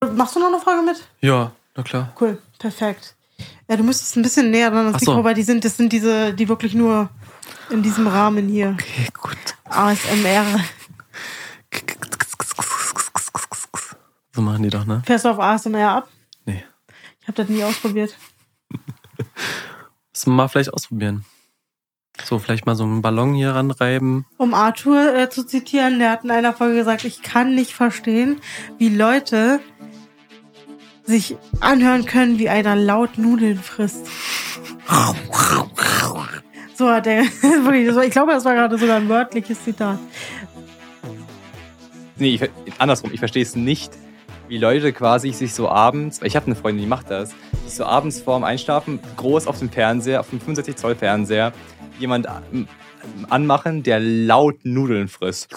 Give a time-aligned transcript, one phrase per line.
[0.00, 0.96] Machst du noch eine Frage mit?
[1.20, 2.14] Ja, na klar.
[2.20, 3.16] Cool, perfekt.
[3.68, 5.12] Ja, du müsstest ein bisschen näher dran ans so.
[5.12, 7.10] Mikro, weil die sind, das sind diese, die wirklich nur
[7.70, 8.76] in diesem Rahmen hier.
[8.80, 9.36] Okay, gut.
[9.64, 10.60] ASMR.
[14.32, 15.02] So machen die doch, ne?
[15.04, 16.08] Fährst du auf ASMR ab?
[16.44, 16.64] Nee.
[17.20, 18.16] Ich habe das nie ausprobiert.
[18.70, 21.24] Müssen wir mal vielleicht ausprobieren.
[22.28, 24.26] So, vielleicht mal so einen Ballon hier ranreiben.
[24.36, 28.42] Um Arthur äh, zu zitieren, der hat in einer Folge gesagt, ich kann nicht verstehen,
[28.76, 29.60] wie Leute
[31.04, 34.06] sich anhören können, wie einer laut Nudeln frisst.
[36.74, 37.22] So hat er,
[37.64, 39.98] wirklich, das war, ich glaube, das war gerade sogar ein wörtliches Zitat.
[42.16, 43.92] Nee, ich, andersrum, ich verstehe es nicht,
[44.48, 47.30] wie Leute quasi sich so abends, ich habe eine Freundin, die macht das,
[47.64, 51.54] sich so abends vorm Einschlafen groß auf dem Fernseher, auf dem 65 Zoll Fernseher,
[51.98, 52.68] jemand ähm,
[53.28, 55.54] anmachen, der laut Nudeln frisst.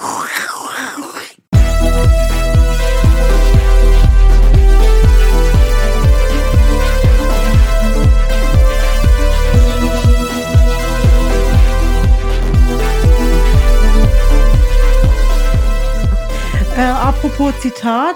[16.77, 18.15] Äh, apropos Zitat.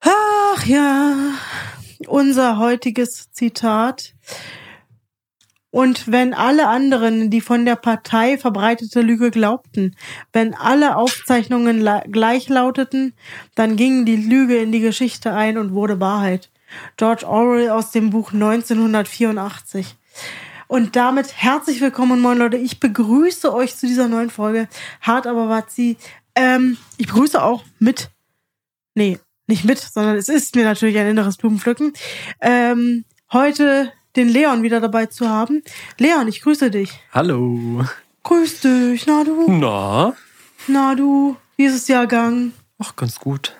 [0.00, 1.32] Ach ja,
[2.06, 4.14] unser heutiges Zitat.
[5.70, 9.94] Und wenn alle anderen die von der Partei verbreitete Lüge glaubten,
[10.32, 13.14] wenn alle Aufzeichnungen gleich lauteten,
[13.54, 16.50] dann ging die Lüge in die Geschichte ein und wurde Wahrheit.
[16.96, 19.96] George Orwell aus dem Buch 1984.
[20.68, 22.56] Und damit herzlich willkommen, moin Leute.
[22.56, 24.68] Ich begrüße euch zu dieser neuen Folge.
[25.00, 25.96] Hart aber wat sie.
[26.34, 28.10] Ähm, ich begrüße auch mit.
[28.94, 31.92] Nee, nicht mit, sondern es ist mir natürlich ein inneres Blumenpflücken.
[32.40, 35.62] Ähm, heute den Leon wieder dabei zu haben.
[35.98, 37.00] Leon, ich grüße dich.
[37.12, 37.84] Hallo.
[38.22, 39.06] Grüß dich.
[39.06, 39.50] Na du?
[39.50, 40.16] Na?
[40.66, 41.36] Na du?
[41.56, 42.54] Wie ist es dir ergangen?
[42.78, 43.54] Ach, ganz gut.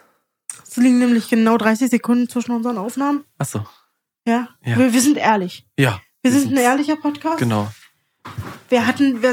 [0.66, 3.24] Es liegen nämlich genau 30 Sekunden zwischen unseren Aufnahmen.
[3.38, 3.66] Achso.
[4.26, 4.48] Ja?
[4.64, 4.78] Ja.
[4.78, 5.66] Wir, wir sind ehrlich.
[5.78, 6.00] Ja.
[6.22, 7.38] Wir sind ein ehrlicher Podcast.
[7.38, 7.68] Genau.
[8.68, 9.30] Wir hatten, wir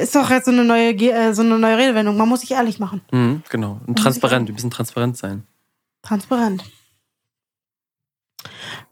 [0.00, 2.16] ist doch jetzt so eine neue, äh, so eine neue Redewendung.
[2.16, 3.00] Man muss sich ehrlich machen.
[3.10, 3.80] Mhm, genau.
[3.86, 4.48] Und transparent.
[4.48, 5.44] Wir müssen transparent sein.
[6.02, 6.64] Transparent.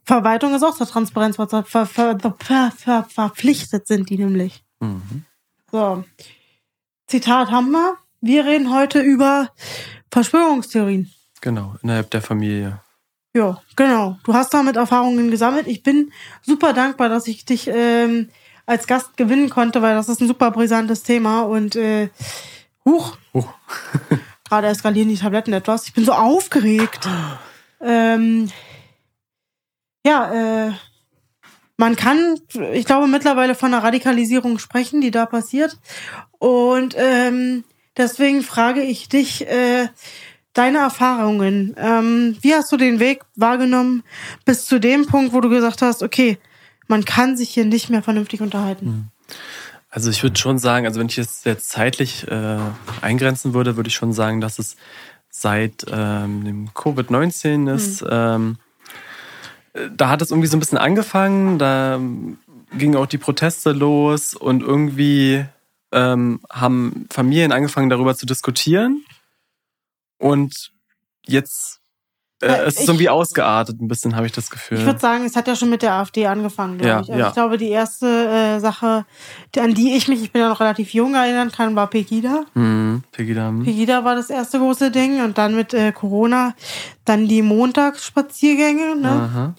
[0.05, 4.65] Verwaltung ist auch zur Transparenz ver ver ver ver ver ver verpflichtet sind die nämlich.
[4.81, 5.25] Mhm.
[5.71, 6.05] So.
[7.07, 7.97] Zitat haben wir.
[8.21, 9.51] Wir reden heute über
[10.11, 11.11] Verschwörungstheorien.
[11.41, 11.77] Genau.
[11.83, 12.81] Innerhalb der Familie.
[13.35, 14.19] Ja, genau.
[14.25, 15.67] Du hast damit Erfahrungen gesammelt.
[15.69, 16.13] Ich bin
[16.43, 18.29] super dankbar, dass ich dich ähm,
[18.67, 22.11] als Gast gewinnen konnte, weil das ist ein super brisantes Thema und äh,
[22.85, 23.45] huch, Oh.
[24.49, 25.87] gerade eskalieren die Tabletten etwas.
[25.87, 27.09] Ich bin so aufgeregt.
[27.83, 28.51] Ähm,
[30.05, 30.73] ja, äh,
[31.77, 32.39] man kann,
[32.73, 35.79] ich glaube, mittlerweile von einer Radikalisierung sprechen, die da passiert.
[36.39, 37.65] Und ähm,
[37.97, 39.89] deswegen frage ich dich, äh,
[40.53, 41.75] deine Erfahrungen.
[41.79, 44.03] Ähm, wie hast du den Weg wahrgenommen
[44.45, 46.39] bis zu dem Punkt, wo du gesagt hast, okay,
[46.87, 49.11] man kann sich hier nicht mehr vernünftig unterhalten?
[49.91, 52.59] Also ich würde schon sagen, also wenn ich es jetzt zeitlich äh,
[53.01, 54.77] eingrenzen würde, würde ich schon sagen, dass es
[55.31, 58.05] seit ähm, dem Covid-19 ist.
[58.09, 58.70] Ähm, äh,
[59.73, 62.01] da hat es irgendwie so ein bisschen angefangen, da
[62.73, 65.45] gingen auch die Proteste los und irgendwie
[65.93, 69.05] ähm, haben Familien angefangen darüber zu diskutieren.
[70.19, 70.73] Und
[71.27, 71.81] jetzt
[72.43, 74.79] äh, es ist ich- irgendwie ausgeartet, ein bisschen habe ich das Gefühl.
[74.79, 77.09] Ich würde sagen, es hat ja schon mit der AfD angefangen, glaube Ja, ich.
[77.11, 77.29] Also ja.
[77.29, 79.05] ich glaube, die erste äh, Sache,
[79.59, 82.45] an die ich mich, ich bin ja noch relativ jung erinnern kann, war Pegida.
[82.55, 83.53] hm, Pegida.
[83.65, 86.55] Pegida war das erste große Ding und dann mit äh, Corona
[87.05, 88.97] dann die Montagsspaziergänge.
[88.97, 89.09] Ne?
[89.09, 89.55] Aha.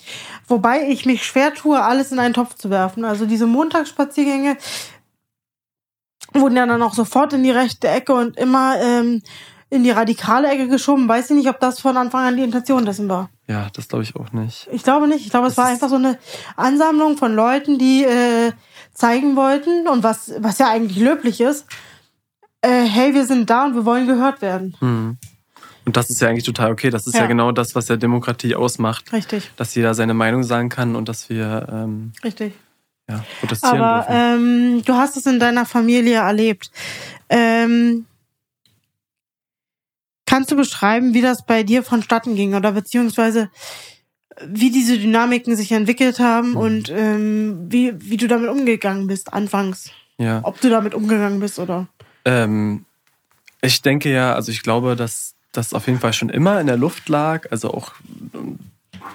[0.48, 3.06] Wobei ich mich schwer tue, alles in einen Topf zu werfen.
[3.06, 4.58] Also diese Montagsspaziergänge
[6.34, 9.22] wurden ja dann auch sofort in die rechte Ecke und immer ähm,
[9.71, 11.07] in die radikale Ecke geschoben.
[11.07, 13.29] Weiß ich nicht, ob das von Anfang an die Intention dessen war.
[13.47, 14.67] Ja, das glaube ich auch nicht.
[14.71, 15.25] Ich glaube nicht.
[15.25, 16.19] Ich glaube, es war einfach so eine
[16.57, 18.51] Ansammlung von Leuten, die äh,
[18.93, 21.65] zeigen wollten und was, was ja eigentlich löblich ist.
[22.61, 24.75] Äh, hey, wir sind da und wir wollen gehört werden.
[24.79, 25.17] Hm.
[25.85, 26.89] Und das ist ja eigentlich total okay.
[26.91, 27.27] Das ist ja, Ja.
[27.27, 29.12] genau das, was ja Demokratie ausmacht.
[29.13, 32.53] Richtig, Dass jeder seine Meinung sagen kann und dass wir ähm, richtig.
[33.09, 34.75] ja, protestieren Aber dürfen.
[34.75, 36.69] ähm, du hast es in deiner Familie erlebt.
[37.29, 38.06] Ähm,
[40.31, 43.50] kannst du beschreiben, wie das bei dir vonstatten ging oder beziehungsweise
[44.48, 46.57] wie diese Dynamiken sich entwickelt haben Mhm.
[46.57, 49.92] und ähm, wie, wie du damit umgegangen bist anfangs?
[50.18, 50.39] ja.
[50.44, 51.88] Ob du damit umgegangen bist oder?
[52.25, 52.86] Ähm,
[53.62, 56.77] ich denke ja, also ich glaube, dass das auf jeden Fall schon immer in der
[56.77, 57.51] Luft lag.
[57.51, 57.92] Also auch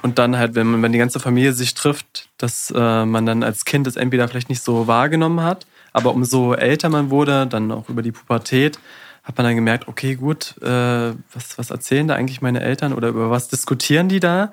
[0.02, 3.42] und dann halt, wenn man, wenn die ganze Familie sich trifft, dass äh, man dann
[3.42, 7.72] als Kind es entweder vielleicht nicht so wahrgenommen hat, aber umso älter man wurde, dann
[7.72, 8.78] auch über die Pubertät,
[9.26, 13.08] hat man dann gemerkt, okay, gut, äh, was, was erzählen da eigentlich meine Eltern oder
[13.08, 14.52] über was diskutieren die da?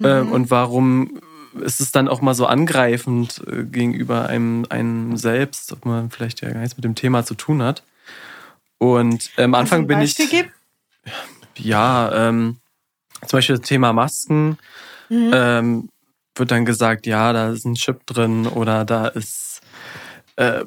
[0.00, 0.32] Äh, Mhm.
[0.32, 1.20] und warum
[1.60, 6.40] ist es dann auch mal so angreifend äh, gegenüber einem, einem selbst, ob man vielleicht
[6.42, 7.82] ja gar nichts mit dem Thema zu tun hat?
[8.76, 10.16] Und äh, am Anfang bin ich.
[10.16, 10.52] Beispiel geben?
[11.56, 12.58] Ja, ähm,
[13.26, 14.58] zum Beispiel das Thema Masken.
[15.08, 15.30] Mhm.
[15.32, 15.88] Ähm,
[16.36, 19.60] wird dann gesagt, ja, da ist ein Chip drin oder da ist,
[20.36, 20.64] äh,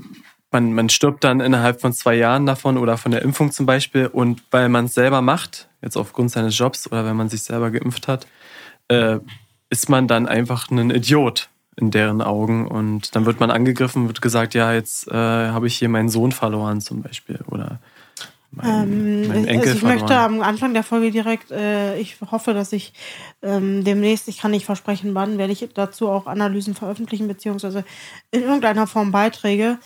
[0.51, 4.07] man, man stirbt dann innerhalb von zwei Jahren davon oder von der Impfung zum Beispiel.
[4.07, 7.71] Und weil man es selber macht, jetzt aufgrund seines Jobs oder wenn man sich selber
[7.71, 8.27] geimpft hat,
[8.89, 9.19] äh,
[9.69, 12.67] ist man dann einfach ein Idiot in deren Augen.
[12.67, 16.31] Und dann wird man angegriffen, wird gesagt, ja, jetzt äh, habe ich hier meinen Sohn
[16.33, 17.79] verloren zum Beispiel oder
[18.61, 19.99] Ähm, meinen ich- Enkel also ich verloren.
[19.99, 22.91] möchte am Anfang der Folge direkt, äh, ich hoffe, dass ich
[23.41, 27.85] ähm, demnächst, ich kann nicht versprechen, wann, werde ich dazu auch Analysen veröffentlichen, beziehungsweise
[28.31, 29.77] in irgendeiner Form Beiträge.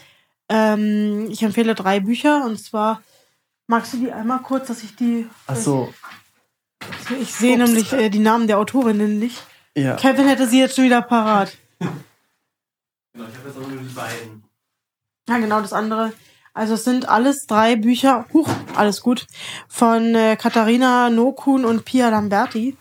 [0.49, 3.01] Ähm, ich empfehle drei Bücher und zwar,
[3.67, 5.27] magst du die einmal kurz, dass ich die.
[5.47, 5.93] Ach so,
[7.19, 7.65] Ich sehe Ups.
[7.69, 9.43] nämlich äh, die Namen der Autorinnen nicht.
[9.75, 9.95] ja.
[9.95, 11.55] Kevin hätte sie jetzt schon wieder parat.
[13.13, 14.43] Genau, ich habe jetzt auch nur die beiden.
[15.29, 16.11] Ja, genau, das andere.
[16.53, 19.25] Also es sind alles drei Bücher, huch, alles gut,
[19.69, 22.75] von äh, Katharina Nokun und Pia Lamberti.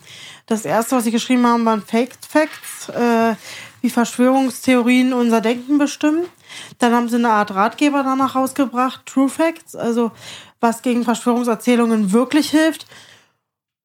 [0.45, 3.35] Das erste, was sie geschrieben haben, waren Fake Facts, äh,
[3.81, 6.25] wie Verschwörungstheorien unser Denken bestimmen.
[6.79, 10.11] Dann haben sie eine Art Ratgeber danach rausgebracht, True Facts, also
[10.59, 12.85] was gegen Verschwörungserzählungen wirklich hilft.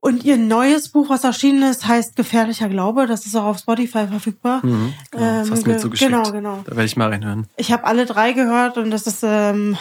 [0.03, 3.07] Und ihr neues Buch, was erschienen ist, heißt Gefährlicher Glaube.
[3.07, 4.65] Das ist auch auf Spotify verfügbar.
[4.65, 6.11] Mhm, genau, das hast du mir ge- zugeschickt.
[6.11, 6.63] Genau, genau.
[6.65, 7.47] Da werde ich mal reinhören.
[7.59, 9.77] Ich habe alle drei gehört und das ist, ähm,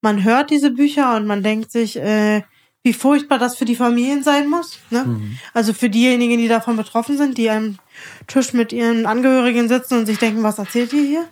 [0.00, 2.42] man hört diese Bücher und man denkt sich, äh,
[2.84, 4.78] wie furchtbar das für die Familien sein muss.
[4.90, 5.04] Ne?
[5.04, 5.38] Mhm.
[5.52, 7.78] Also für diejenigen, die davon betroffen sind, die am
[8.28, 11.28] Tisch mit ihren Angehörigen sitzen und sich denken, was erzählt ihr hier?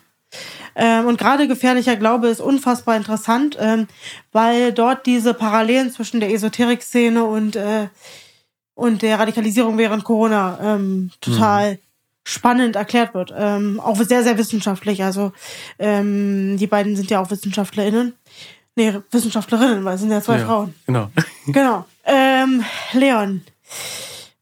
[0.75, 3.87] Ähm, und gerade gefährlicher Glaube ist unfassbar interessant, ähm,
[4.33, 7.89] weil dort diese Parallelen zwischen der Esoterik-Szene und, äh,
[8.75, 11.79] und der Radikalisierung während Corona ähm, total
[12.25, 13.33] spannend erklärt wird.
[13.37, 15.05] Ähm, auch sehr, sehr wissenschaftlich.
[15.05, 15.33] Also
[15.79, 18.15] ähm, die beiden sind ja auch WissenschaftlerInnen.
[18.77, 20.75] Nee, Wissenschaftlerinnen, weil es sind ja zwei Ja, Frauen.
[20.87, 21.11] Genau.
[21.47, 21.85] Genau.
[22.07, 23.43] Ähm, Leon,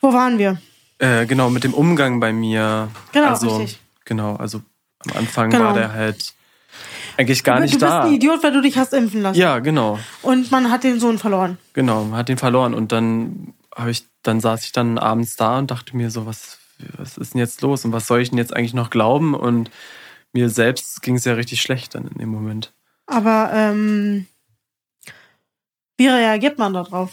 [0.01, 0.61] wo waren wir?
[0.99, 2.89] Äh, genau, mit dem Umgang bei mir.
[3.13, 3.81] Genau, also, richtig.
[4.05, 4.63] Genau, also
[5.11, 5.65] am Anfang Genau.
[5.65, 6.35] war der halt
[7.19, 8.05] eigentlich gar nicht du bist da.
[8.05, 9.39] ein Idiot, weil du dich hast impfen lassen.
[9.39, 9.99] Ja, genau.
[10.23, 11.59] Und man hat den Sohn verloren.
[11.75, 15.59] Genau, man hat ihn verloren und dann habe ich, dann saß ich dann abends da
[15.59, 16.59] und dachte mir so, was,
[16.97, 19.35] was ist denn jetzt los und was soll ich denn jetzt eigentlich noch glauben?
[19.35, 19.71] Und
[20.33, 22.73] mir selbst ging es ja richtig schlecht dann in dem Moment.
[23.07, 24.27] Aber ähm,
[25.99, 27.13] wie reagiert man darauf?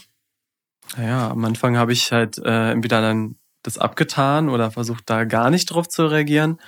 [0.97, 5.49] Naja, am Anfang habe ich halt äh, entweder dann das abgetan oder versucht da gar
[5.49, 6.59] nicht drauf zu reagieren.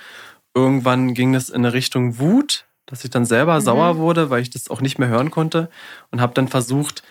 [0.54, 3.60] Irgendwann ging es in eine Richtung Wut, dass ich dann selber Mhm.
[3.64, 5.70] sauer wurde, weil ich das auch nicht mehr hören konnte
[6.10, 7.02] und habe dann versucht,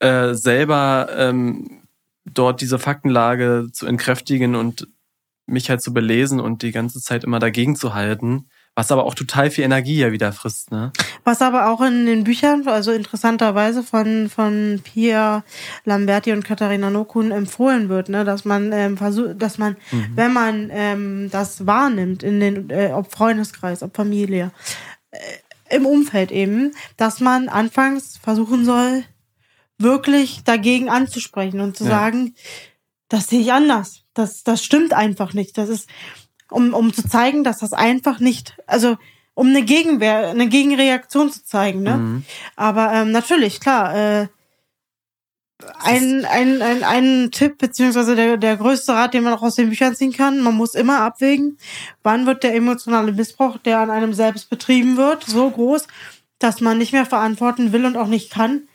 [0.00, 1.82] äh, selber ähm,
[2.24, 4.88] dort diese Faktenlage zu entkräftigen und
[5.46, 9.14] mich halt zu belesen und die ganze Zeit immer dagegen zu halten, was aber auch
[9.14, 10.92] total viel Energie ja wieder frisst, ne?
[11.24, 15.44] Was aber auch in den Büchern, also interessanterweise von, von Pia
[15.84, 19.76] Lamberti und Katharina Nokun empfohlen wird, ne, dass man ähm, versucht, dass man,
[20.14, 24.50] wenn man ähm, das wahrnimmt in den, äh, ob Freundeskreis, ob Familie,
[25.10, 25.18] äh,
[25.76, 29.04] im Umfeld eben, dass man anfangs versuchen soll,
[29.78, 31.90] wirklich dagegen anzusprechen und zu Ja.
[31.90, 32.34] sagen,
[33.08, 34.04] das sehe ich anders.
[34.14, 35.56] Das, das stimmt einfach nicht.
[35.58, 35.88] Das ist,
[36.50, 38.96] um, um zu zeigen, dass das einfach nicht, also
[39.34, 41.96] um eine Gegenwehr, eine Gegenreaktion zu zeigen, ne?
[41.96, 42.24] Mhm.
[42.56, 44.28] Aber ähm, natürlich, klar, äh,
[45.78, 49.68] ein, ein, ein, ein Tipp, beziehungsweise der, der größte Rat, den man auch aus den
[49.68, 51.58] Büchern ziehen kann, man muss immer abwägen,
[52.02, 55.86] wann wird der emotionale Missbrauch, der an einem selbst betrieben wird, so groß,
[56.38, 58.68] dass man nicht mehr verantworten will und auch nicht kann,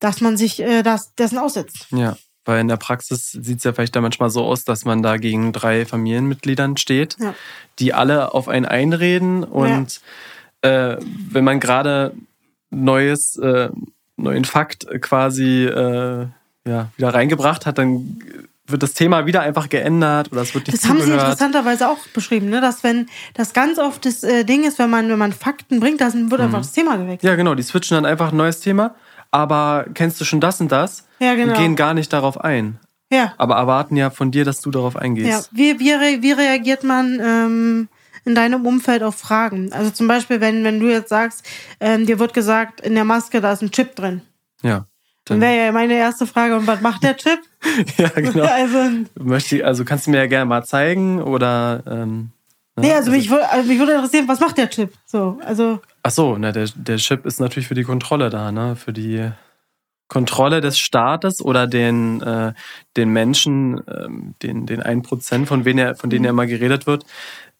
[0.00, 1.86] dass man sich äh, das, dessen aussetzt.
[1.90, 2.16] Ja,
[2.46, 5.18] weil in der Praxis sieht es ja vielleicht dann manchmal so aus, dass man da
[5.18, 7.34] gegen drei Familienmitgliedern steht, Ja.
[7.78, 10.00] die alle auf einen einreden und
[10.62, 10.96] äh,
[11.30, 12.14] wenn man gerade
[12.70, 13.68] neues, äh,
[14.16, 16.26] neuen Fakt quasi äh,
[16.66, 18.18] ja, wieder reingebracht hat, dann
[18.68, 21.22] wird das Thema wieder einfach geändert oder es wird nicht Das haben sie zugehört.
[21.22, 22.60] interessanterweise auch beschrieben, ne?
[22.60, 26.00] dass wenn das ganz oft das äh, Ding ist, wenn man, wenn man Fakten bringt,
[26.00, 27.22] dann wird einfach das Thema gewechselt.
[27.22, 28.96] Ja, genau, die switchen dann einfach ein neues Thema,
[29.30, 31.52] aber kennst du schon das und das Ja, genau.
[31.52, 32.78] und gehen gar nicht darauf ein.
[33.10, 33.34] Ja.
[33.38, 35.50] Aber erwarten ja von dir, dass du darauf Ja, eingehst.
[35.52, 37.88] wie, wie, re- wie reagiert man ähm,
[38.24, 39.72] in deinem Umfeld auf Fragen?
[39.72, 41.46] Also zum Beispiel, wenn, wenn du jetzt sagst,
[41.80, 44.22] ähm, dir wird gesagt, in der Maske, da ist ein Chip drin.
[44.62, 44.84] Ja.
[45.24, 47.38] Dann wäre ja meine erste Frage, und was macht der Chip?
[47.96, 48.44] ja, genau.
[48.50, 48.78] Also,
[49.18, 52.30] Möchte, also kannst du mir ja gerne mal zeigen oder ähm,
[52.78, 54.92] Nee, also, mich, wür- also mich würde interessieren, was macht der Chip?
[55.06, 55.80] So, also.
[56.02, 58.76] Ach so, na, der, der Chip ist natürlich für die Kontrolle da, ne?
[58.76, 59.30] Für die
[60.08, 62.52] Kontrolle des Staates oder den, äh,
[62.96, 67.04] den Menschen, ähm, den, den 1%, von, wen er, von denen ja immer geredet wird,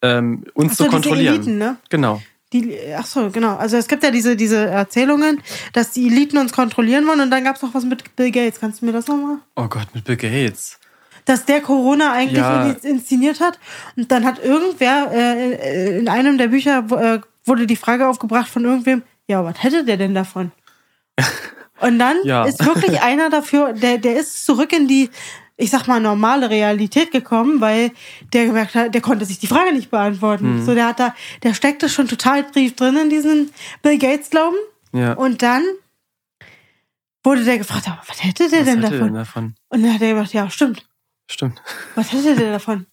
[0.03, 1.35] ähm, uns Ach so, zu kontrollieren.
[1.37, 1.77] Eliten, ne?
[1.91, 2.23] Genau.
[2.53, 3.57] Die, ach so, genau.
[3.57, 5.41] Also es gibt ja diese, diese Erzählungen,
[5.73, 8.61] dass die Eliten uns kontrollieren wollen und dann gab es noch was mit Bill Gates.
[8.61, 9.39] Kannst du mir das nochmal?
[9.57, 10.79] Oh Gott, mit Bill Gates.
[11.25, 12.65] Dass der Corona eigentlich Ja.
[12.71, 13.59] in- inszeniert hat
[13.97, 18.65] und dann hat irgendwer äh, in einem der Bücher äh, wurde die Frage aufgebracht von
[18.65, 20.53] irgendwem, ja, was hätte der denn davon?
[21.81, 22.45] Und dann Ja.
[22.45, 25.11] ist wirklich einer dafür, der, der ist zurück in die,
[25.57, 27.91] ich sag mal, normale Realität gekommen, weil
[28.33, 30.57] der gemerkt hat, der konnte sich die Frage nicht beantworten.
[30.61, 30.65] Mhm.
[30.65, 33.51] So, der hat da, der steckte schon total tief drin in diesen
[33.83, 34.57] Bill Gates Glauben.
[34.93, 35.13] Ja.
[35.15, 35.63] Und dann
[37.25, 39.07] wurde der gefragt, aber was hätte der was denn er davon?
[39.07, 39.55] denn davon?
[39.69, 40.87] Und dann hat er gesagt, ja, stimmt.
[41.29, 41.61] Stimmt.
[41.97, 42.87] Was hätte der davon?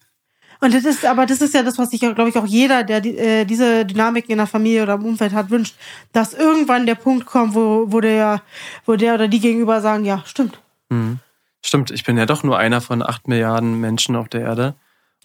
[0.64, 3.04] Und das ist, aber das ist ja das, was sich, glaube ich, auch jeder, der
[3.06, 5.76] äh, diese Dynamiken in der Familie oder im Umfeld hat, wünscht,
[6.14, 8.42] dass irgendwann der Punkt kommt, wo, wo der,
[8.86, 10.60] wo der oder die gegenüber sagen, ja, stimmt.
[10.90, 11.20] Mhm.
[11.66, 14.76] Stimmt, ich bin ja doch nur einer von acht Milliarden Menschen auf der Erde.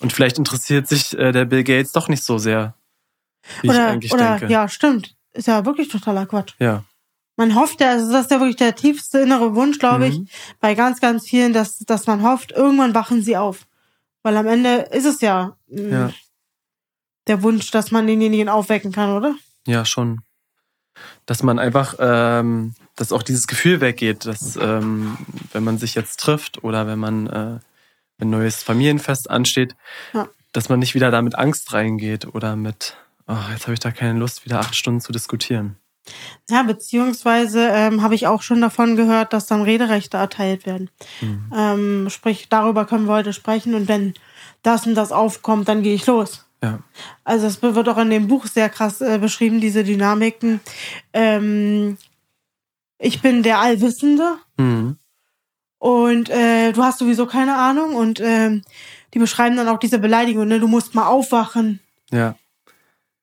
[0.01, 2.75] Und vielleicht interessiert sich äh, der Bill Gates doch nicht so sehr,
[3.63, 4.53] wie ich oder, eigentlich oder, denke.
[4.53, 5.15] ja, stimmt.
[5.35, 6.55] Ist ja wirklich totaler Quatsch.
[6.59, 6.83] ja.
[7.37, 10.27] Man hofft ja, also das ist ja wirklich der tiefste innere Wunsch, glaube ich, Mhm.
[10.59, 13.68] bei ganz, ganz vielen, dass, dass man hofft, irgendwann wachen sie auf.
[14.29, 16.13] Weil am Ende ist es ja, mh, Ja.
[17.29, 19.35] der Wunsch, dass man denjenigen aufwecken kann, oder?
[19.67, 20.21] Ja, schon.
[21.25, 25.17] Dass man einfach, ähm, dass auch dieses Gefühl weggeht, dass ähm,
[25.53, 27.59] wenn man sich jetzt trifft oder wenn man äh,
[28.21, 29.75] ein neues Familienfest ansteht,
[30.13, 30.29] Ja.
[30.53, 33.93] dass man nicht wieder da mit Angst reingeht oder mit, oh, jetzt habe ich da
[33.93, 35.79] keine Lust, wieder acht Stunden zu diskutieren.
[36.51, 40.91] Ja, beziehungsweise ähm, habe ich auch schon davon gehört, dass dann Rederechte erteilt werden.
[41.21, 41.53] Mhm.
[41.55, 44.15] Ähm, sprich, darüber können wir heute sprechen und wenn
[44.63, 46.45] das und das aufkommt, dann gehe ich los.
[46.63, 46.81] Ja.
[47.25, 50.61] Also es wird auch in dem Buch sehr krass äh, beschrieben, diese Dynamiken.
[51.13, 51.97] Ähm,
[52.99, 54.97] ich bin der Allwissende Mhm.
[55.79, 58.63] und äh, du hast sowieso keine Ahnung und ähm,
[59.15, 60.59] die beschreiben dann auch diese Beleidigung, ne?
[60.59, 61.79] Du musst mal aufwachen.
[62.11, 62.35] Ja.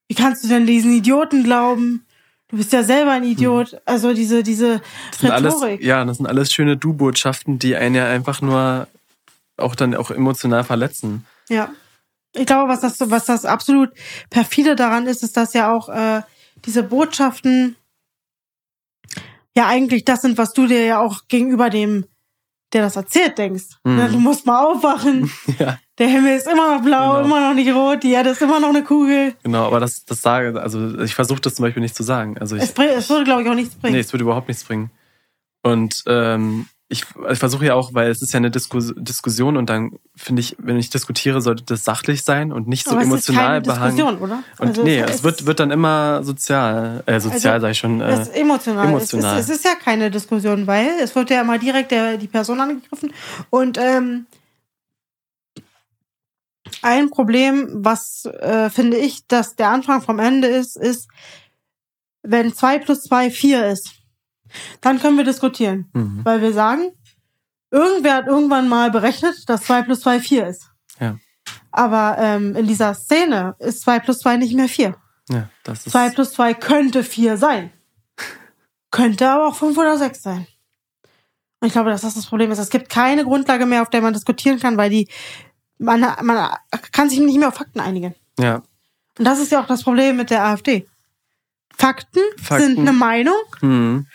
[0.08, 2.05] Wie kannst du denn diesen Idioten glauben?
[2.50, 3.82] Du bist ja selber ein Idiot.
[3.86, 5.84] Also diese, diese Das sind alles, Rhetorik.
[5.84, 8.88] ja, das sind alles schöne Du-Botschaften, die einen ja einfach nur
[9.58, 11.26] auch dann auch emotional verletzen.
[11.50, 11.72] Ja.
[12.34, 13.92] Ich glaube, was das, was das absolut
[14.30, 16.22] perfide daran ist, ist, dass ja auch äh,
[16.66, 17.78] diese Botschaften
[19.56, 22.06] ja eigentlich das sind, was du dir ja auch gegenüber dem,
[22.74, 23.66] der das erzählt, denkst.
[23.84, 23.96] Mhm.
[23.96, 25.32] Ne, Du musst mal aufwachen.
[25.60, 25.78] Ja.
[25.98, 27.26] Der Himmel ist immer noch blau, Genau.
[27.26, 29.34] immer noch nicht rot, die Erde ist immer noch eine Kugel.
[29.44, 32.38] Genau, aber das, das sage, also ich versuche das zum Beispiel nicht zu sagen.
[32.38, 33.94] Also ich, Es, bring- es würde, glaube ich, auch nichts bringen.
[33.94, 34.92] Nee, es würde überhaupt nichts bringen.
[35.64, 39.70] Und ähm, ich, ich versuche ja auch, weil es ist ja eine Diskus Diskussion und
[39.72, 43.06] dann finde ich, wenn ich diskutiere, sollte das sachlich sein und nicht so Aber es
[43.08, 43.96] ist emotional keine behangen.
[43.96, 44.44] Diskussion, oder?
[44.60, 47.80] Und Also nee, es es wird, wird dann immer sozial, äh, sozial Also, sag ich
[47.80, 48.00] schon.
[48.00, 48.88] Das ist Äh, emotional.
[48.88, 49.40] emotional.
[49.40, 52.28] Es, ist, es ist ja keine Diskussion, weil es wird ja immer direkt der, die
[52.28, 53.12] Person angegriffen.
[53.50, 54.28] Und ähm,
[56.84, 61.08] ein Problem, was äh, finde ich, dass der Anfang vom Ende ist, ist,
[62.22, 63.92] wenn 2 plus 2 4 ist,
[64.82, 65.90] dann können wir diskutieren.
[65.94, 66.22] mhm.
[66.24, 66.92] Weil wir sagen,
[67.72, 70.72] irgendwer hat irgendwann mal berechnet, dass 2 plus 2 4 ist.
[71.00, 71.18] Ja.
[71.72, 74.96] Aber ähm, in dieser Szene ist 2 plus 2 nicht mehr 4.
[75.30, 77.72] ja, das ist 2 plus 2 könnte 4 sein.
[78.92, 80.48] Könnte aber auch 5 oder 6 sein.
[81.60, 82.60] Und ich glaube, dass das das Problem ist.
[82.60, 85.10] Es gibt keine Grundlage mehr, auf der man diskutieren kann, weil die,
[85.78, 86.50] man, man
[86.92, 88.16] kann sich nicht mehr auf Fakten einigen.
[88.40, 88.62] ja,
[89.18, 90.88] Und das ist ja auch das Problem mit der AfD.
[91.78, 92.76] Fakten, Fakten.
[92.76, 94.08] sind eine Meinung mhm.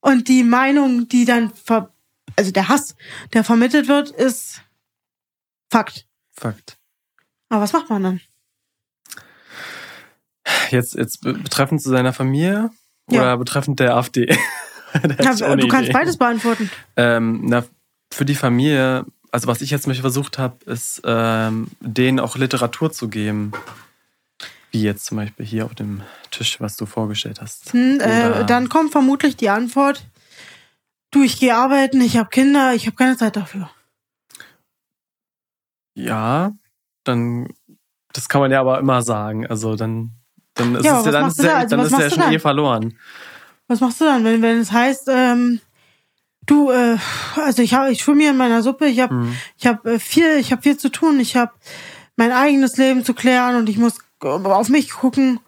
[0.00, 1.92] Und die Meinung, die dann, ver
[2.36, 2.94] also der Hass,
[3.32, 4.62] der vermittelt wird, ist
[5.70, 6.06] Fakt.
[6.32, 6.78] Fakt.
[7.48, 8.20] Aber was macht man dann?
[10.70, 12.70] Jetzt, jetzt be- betreffend zu seiner Familie
[13.10, 13.20] Ja.
[13.22, 14.26] oder betreffend der AfD?
[14.92, 15.92] Eine du kannst Idee.
[15.92, 16.68] beides beantworten.
[16.96, 17.64] Ähm, na,
[18.12, 22.90] für die Familie, also was ich jetzt mich versucht habe, ist, ähm, denen auch Literatur
[22.90, 23.52] zu geben.
[24.70, 27.72] Wie jetzt zum Beispiel hier auf dem Tisch, was du vorgestellt hast.
[27.72, 30.04] Hm, äh, dann kommt vermutlich die Antwort,
[31.10, 33.68] du, ich gehe arbeiten, ich habe Kinder, ich habe keine Zeit dafür.
[35.94, 36.52] Ja,
[37.04, 37.48] dann,
[38.12, 39.46] das kann man ja aber immer sagen.
[39.46, 40.12] Also dann,
[40.54, 41.44] dann ist Ja, es ja, dann ist da?
[41.48, 42.32] ja, Also dann ist ja schon dann?
[42.32, 42.98] eh verloren.
[43.66, 45.60] Was machst du dann, wenn, wenn es heißt, ähm,
[46.46, 46.96] du, äh,
[47.36, 49.36] also ich habe, ich schwimme hier in meiner Suppe, ich habe, Hm.
[49.58, 51.52] ich habe äh, viel, ich habe viel zu tun, ich habe
[52.16, 55.40] mein eigenes Leben zu klären und ich muss auf mich gucken.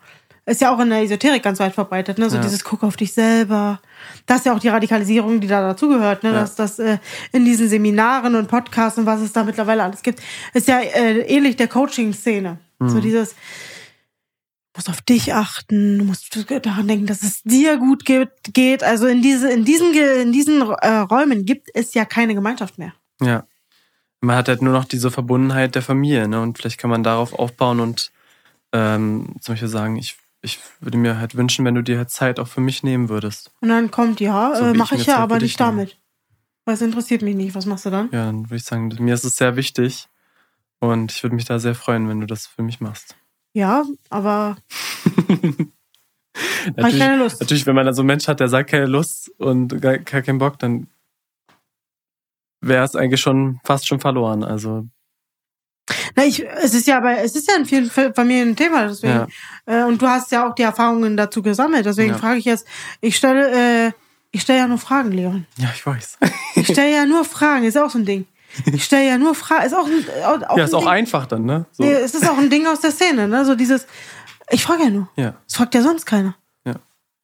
[0.45, 2.29] Ist ja auch in der Esoterik ganz weit verbreitet, ne?
[2.29, 2.43] So Ja.
[2.43, 3.81] dieses Guck auf dich selber.
[4.27, 6.31] Das ist ja auch die Radikalisierung, die da dazugehört, ne?
[6.33, 6.41] Ja.
[6.41, 6.99] Dass das äh,
[7.31, 10.21] in diesen Seminaren und Podcasts und was es da mittlerweile alles gibt,
[10.53, 12.59] ist ja äh, ähnlich der Coaching-Szene.
[12.81, 13.01] So Mhm.
[13.03, 16.37] dieses, du musst auf dich achten, du musst
[16.67, 18.83] daran denken, dass es dir gut geht.
[18.83, 22.93] Also in diese, in diesen, in diesen äh, Räumen gibt es ja keine Gemeinschaft mehr.
[23.21, 23.45] Ja.
[24.21, 26.41] Man hat halt nur noch diese Verbundenheit der Familie, ne?
[26.41, 28.11] Und vielleicht kann man darauf aufbauen und
[28.73, 32.41] ähm, zum Beispiel sagen, ich, ich würde mir halt wünschen, wenn du dir halt Zeit
[32.41, 33.51] auch für mich nehmen würdest.
[33.61, 35.99] Und dann kommt, ja, So äh, mache ich ich ja, Zeit aber nicht damit.
[36.65, 37.55] Weil es interessiert mich nicht.
[37.55, 38.09] Was machst du dann?
[38.13, 40.09] Ja, dann würde ich sagen, mir ist es sehr wichtig
[40.79, 43.17] und ich würde mich da sehr freuen, wenn du das für mich machst.
[43.55, 44.57] Ja, aber
[46.77, 47.41] Natürlich, keine Lust.
[47.41, 50.23] natürlich, wenn man da so einen Mensch hat, der sagt keine Lust und gar, gar
[50.23, 50.87] keinen Bock, dann
[52.61, 54.45] wäre es eigentlich schon fast schon verloren.
[54.45, 54.87] Also
[56.15, 58.87] Na, ich, es ist ja aber, es ist ja in vielen Fa- Familien ein Thema,
[58.87, 59.13] deswegen.
[59.15, 59.27] ja,
[59.67, 61.85] Äh, und du hast ja auch die Erfahrungen dazu gesammelt.
[61.87, 62.19] Deswegen Ja.
[62.19, 62.67] frage ich jetzt,
[63.01, 63.93] ich stelle, äh,
[64.31, 65.47] ich stelle ja nur Fragen, Leon.
[65.59, 66.19] ja, ich weiß.
[66.55, 68.27] Ich stelle ja nur Fragen, ist auch so ein Ding.
[68.73, 70.89] Ich stelle ja nur Fragen, ist auch ein, auch, auch ja, ist ein auch Ding.
[70.89, 71.65] einfach dann, ne?
[71.73, 71.83] So.
[71.85, 73.45] Nee, es ist auch ein Ding aus der Szene, ne?
[73.45, 73.87] So dieses,
[74.51, 75.09] ich frage ja nur.
[75.17, 76.35] Ja, Es fragt ja sonst keiner.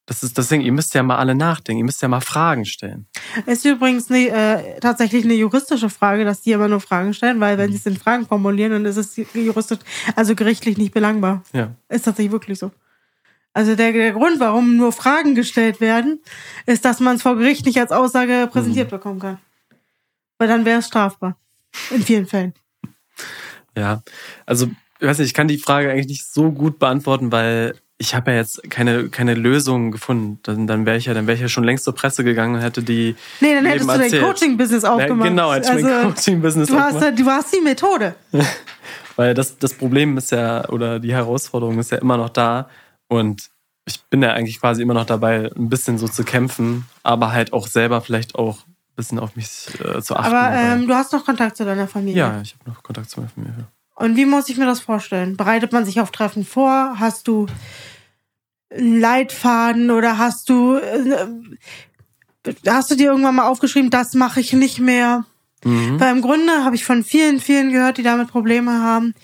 [0.08, 0.62] Das ist das Ding.
[0.62, 1.80] Ihr müsst ja mal alle nachdenken.
[1.80, 3.06] Ihr müsst ja mal Fragen stellen.
[3.44, 7.40] Es ist übrigens ne, äh, tatsächlich eine juristische Frage, dass die immer nur Fragen stellen,
[7.40, 9.80] weil wenn sie es in Fragen formulieren, dann ist es juristisch,
[10.16, 11.42] also gerichtlich nicht belangbar.
[11.52, 12.70] Ja, Ist tatsächlich wirklich so.
[13.52, 16.22] Also der, der Grund, warum nur Fragen gestellt werden,
[16.64, 19.36] ist, dass man es vor Gericht nicht als Aussage präsentiert bekommen kann.
[20.38, 21.36] Weil dann wäre es strafbar.
[21.90, 22.54] In vielen Fällen.
[23.76, 24.02] ja.
[24.46, 28.14] Also ich weiß nicht, ich kann die Frage eigentlich nicht so gut beantworten, weil ich
[28.14, 30.38] habe ja jetzt keine keine Lösung gefunden.
[30.44, 32.60] Dann, dann wäre ich ja, dann wäre ich ja schon längst zur Presse gegangen und
[32.60, 34.22] hätte die Nee, dann Leben hättest du dein erzählt.
[34.24, 35.28] Coaching-Business Ja, aufgemacht.
[35.28, 37.18] genau, hätte ich mein also, Coaching-Business du hast, aufgemacht.
[37.18, 38.14] ja- du hast die Methode.
[39.16, 42.68] Weil das, das Problem ist ja, oder die Herausforderung ist ja immer noch da.
[43.08, 43.50] Und
[43.84, 47.52] ich bin ja eigentlich quasi immer noch dabei, ein bisschen so zu kämpfen, aber halt
[47.52, 49.48] auch selber vielleicht auch ein bisschen auf mich
[49.84, 50.34] äh, zu achten.
[50.34, 52.18] Aber ähm, du hast noch Kontakt zu deiner Familie.
[52.18, 53.66] ja, ich habe noch Kontakt zu meiner Familie.
[53.98, 55.36] Und wie muss ich mir das vorstellen?
[55.36, 57.00] Bereitet man sich auf Treffen vor?
[57.00, 57.46] Hast du
[58.70, 61.26] einen Leitfaden oder hast du äh,
[62.68, 65.24] hast du dir irgendwann mal aufgeschrieben, das mache ich nicht mehr?
[65.64, 65.98] Mhm.
[65.98, 69.14] Weil im Grunde habe ich von vielen, vielen gehört, die damit Probleme haben.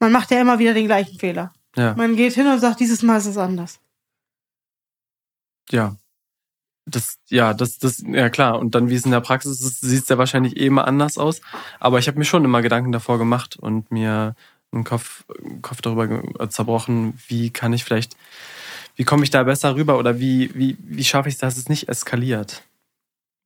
[0.00, 1.52] Man macht ja immer wieder den gleichen Fehler.
[1.76, 3.78] Ja, Man geht hin und sagt, dieses Mal ist es anders.
[5.70, 5.96] ja.
[6.90, 8.58] Das, ja, das, das, ja klar.
[8.58, 11.18] Und dann, wie es in der Praxis ist, sieht es ja wahrscheinlich eh immer anders
[11.18, 11.40] aus.
[11.80, 14.34] Aber ich habe mir schon immer Gedanken davor gemacht und mir
[14.72, 18.16] einen Kopf, einen Kopf darüber ge- zerbrochen, wie kann ich vielleicht,
[18.96, 21.68] wie komme ich da besser rüber oder wie, wie, wie schaffe ich es, dass es
[21.68, 22.62] nicht eskaliert?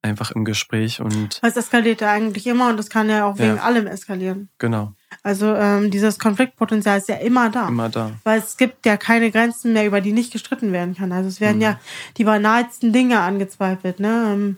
[0.05, 3.55] Einfach im Gespräch und es eskaliert ja eigentlich immer und das kann ja auch wegen
[3.55, 3.63] Ja.
[3.63, 4.49] allem eskalieren.
[4.59, 4.91] genau,
[5.23, 7.69] Also ähm, dieses Konfliktpotenzial ist ja immer da.
[7.69, 8.11] immer da.
[8.25, 11.11] Weil es gibt ja keine Grenzen mehr, über die nicht gestritten werden kann.
[11.13, 11.61] Also es werden Mhm.
[11.63, 11.79] ja
[12.17, 14.01] die banalsten Dinge angezweifelt.
[14.01, 14.31] Ne?
[14.33, 14.57] Ähm,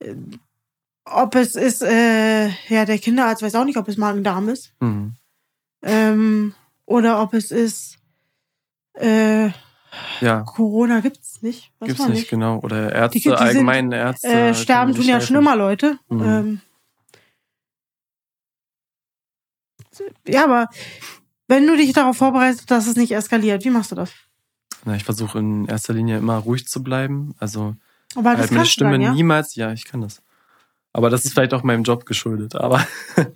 [0.00, 0.14] äh,
[1.04, 4.72] ob es ist, äh, ja, der Kinderarzt weiß auch nicht, ob es Magen-Darm ist.
[4.80, 5.12] Mhm.
[5.82, 7.98] Ähm, oder ob es ist,
[8.94, 9.50] äh,
[10.20, 11.72] Ja, Corona gibt's nicht.
[11.78, 12.58] Weiß gibt's man nicht, genau.
[12.60, 14.28] Oder Ärzte, Die- die sind, allgemein Ärzte.
[14.28, 15.98] Äh, sterben tun ja schon immer Leute.
[16.08, 16.22] Mhm.
[16.22, 16.60] Ähm,
[20.26, 20.68] ja, aber
[21.48, 24.12] wenn du dich darauf vorbereitest, dass es nicht eskaliert, wie machst du das?
[24.84, 27.34] Na, ich versuche in erster Linie immer ruhig zu bleiben.
[27.38, 27.74] Also
[28.14, 29.12] Aber das halt meine Stimme dann, ja?
[29.12, 30.22] niemals, ja, ich kann das.
[30.92, 32.54] Aber das ist vielleicht auch meinem Job geschuldet.
[32.54, 32.86] Aber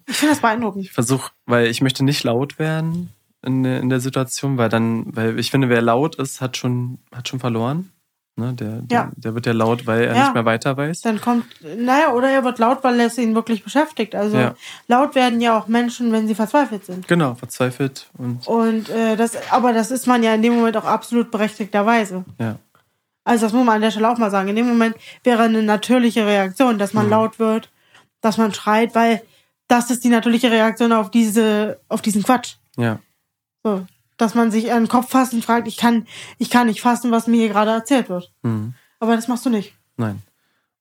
[0.07, 0.85] Ich finde das beeindruckend.
[0.85, 3.11] ich versuche, weil ich möchte nicht laut werden
[3.45, 6.99] in, der- in der Situation, weil dann, weil ich finde, wer laut ist, hat schon,
[7.15, 7.91] hat schon verloren.
[8.35, 9.13] Ne, der, der, Ja.
[9.15, 10.23] der wird ja laut, weil er Ja.
[10.23, 11.03] nicht mehr weiter weiß.
[11.03, 11.45] Dann kommt,
[11.77, 14.15] naja, oder er wird laut, weil es ihn wirklich beschäftigt.
[14.15, 14.55] Also Ja.
[14.89, 17.07] laut werden ja auch Menschen, wenn sie verzweifelt sind.
[17.09, 20.87] Genau, verzweifelt und Und äh, das, aber das ist man ja in dem Moment auch
[20.87, 22.25] absolut berechtigterweise.
[22.39, 22.57] ja.
[23.25, 24.49] Also das muss man an der Stelle auch mal sagen.
[24.49, 27.11] In dem Moment wäre eine natürliche Reaktion, dass man Mhm.
[27.13, 27.71] laut wird,
[28.21, 29.23] dass man schreit, weil
[29.69, 32.55] das ist die natürliche Reaktion auf diese, auf diesen Quatsch.
[32.77, 32.99] Ja.
[33.65, 36.07] So, dass man sich an den Kopf fasst und fragt, ich kann,
[36.39, 38.33] ich kann nicht fassen, was mir hier gerade erzählt wird.
[38.43, 38.75] Hm.
[39.01, 39.75] Aber das machst du nicht.
[39.97, 40.23] Nein.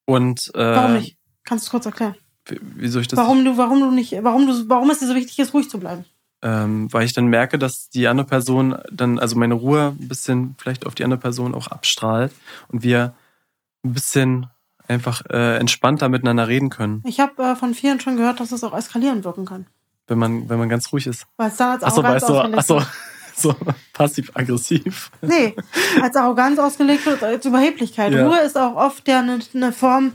[0.06, 1.18] Und äh, Warum nicht?
[1.44, 2.16] Kannst du es kurz erklären?
[2.46, 3.18] wie- Wie soll ich das?
[3.18, 5.80] Warum du, warum du nicht, warum du, warum es dir so wichtig ist, ruhig zu
[5.80, 6.06] bleiben?
[6.44, 10.56] ähm, weil ich dann merke, dass die andere Person dann, also meine Ruhe ein bisschen
[10.58, 12.32] vielleicht auf die andere Person auch abstrahlt
[12.70, 13.14] und wir
[13.86, 14.48] ein bisschen
[14.88, 18.64] einfach äh, entspannter miteinander reden können, Ich habe äh, von vielen schon gehört, dass es
[18.64, 19.68] auch eskalierend wirken kann.
[20.08, 21.26] Wenn man, wenn man ganz ruhig ist.
[21.38, 22.82] Es dann als Achso, Arroganz weißt du, achso,
[23.36, 23.56] so
[23.94, 25.12] passiv-aggressiv.
[25.22, 25.56] Nee,
[26.02, 28.14] als Arroganz ausgelegt wird, als Überheblichkeit.
[28.14, 28.28] Ja.
[28.28, 30.14] Ruhe ist auch oft ja eine, eine Form,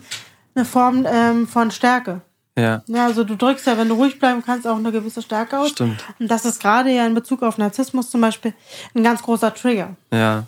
[0.55, 2.23] eine Form ähm, von Stärke.
[2.59, 5.59] Ja, Ja, also du drückst ja, wenn du ruhig bleiben kannst, auch eine gewisse Stärke
[5.59, 5.71] aus.
[5.71, 6.03] stimmt.
[6.19, 8.55] Und das ist gerade ja in Bezug auf Narzissmus zum Beispiel
[8.95, 9.97] ein ganz großer Trigger.
[10.11, 10.47] Ja.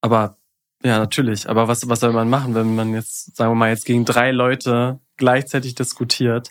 [0.00, 0.36] Aber,
[0.82, 1.48] ja, natürlich.
[1.48, 4.30] Aber was, was soll man machen, wenn man jetzt, sagen wir mal, jetzt gegen drei
[4.30, 6.50] Leute gleichzeitig diskutiert?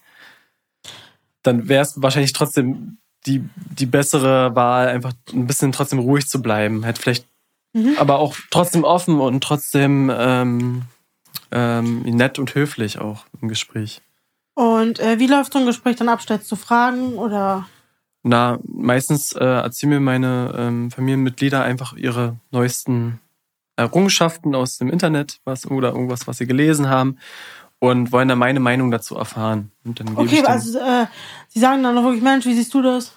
[1.48, 3.42] Dann wäre es wahrscheinlich trotzdem die,
[3.78, 6.86] die bessere Wahl, einfach ein bisschen trotzdem ruhig zu bleiben.
[6.86, 7.26] Halt vielleicht,
[7.74, 7.96] Mhm.
[7.98, 10.84] aber auch trotzdem offen und trotzdem ähm,
[11.52, 14.02] ähm, nett und höflich auch im Gespräch.
[14.56, 16.22] Und äh, wie läuft so ein Gespräch dann ab?
[16.22, 17.68] Stellst du Fragen oder?
[18.24, 23.20] Na, meistens äh, erzählen mir meine ähm, Familienmitglieder einfach ihre neuesten
[23.76, 27.18] Errungenschaften aus dem Internet was, oder irgendwas, was sie gelesen haben
[27.80, 29.72] und wollen dann meine Meinung dazu erfahren.
[29.86, 31.06] Und dann Okay, also äh,
[31.48, 33.14] sie sagen dann noch wirklich, Mensch, wie siehst du das?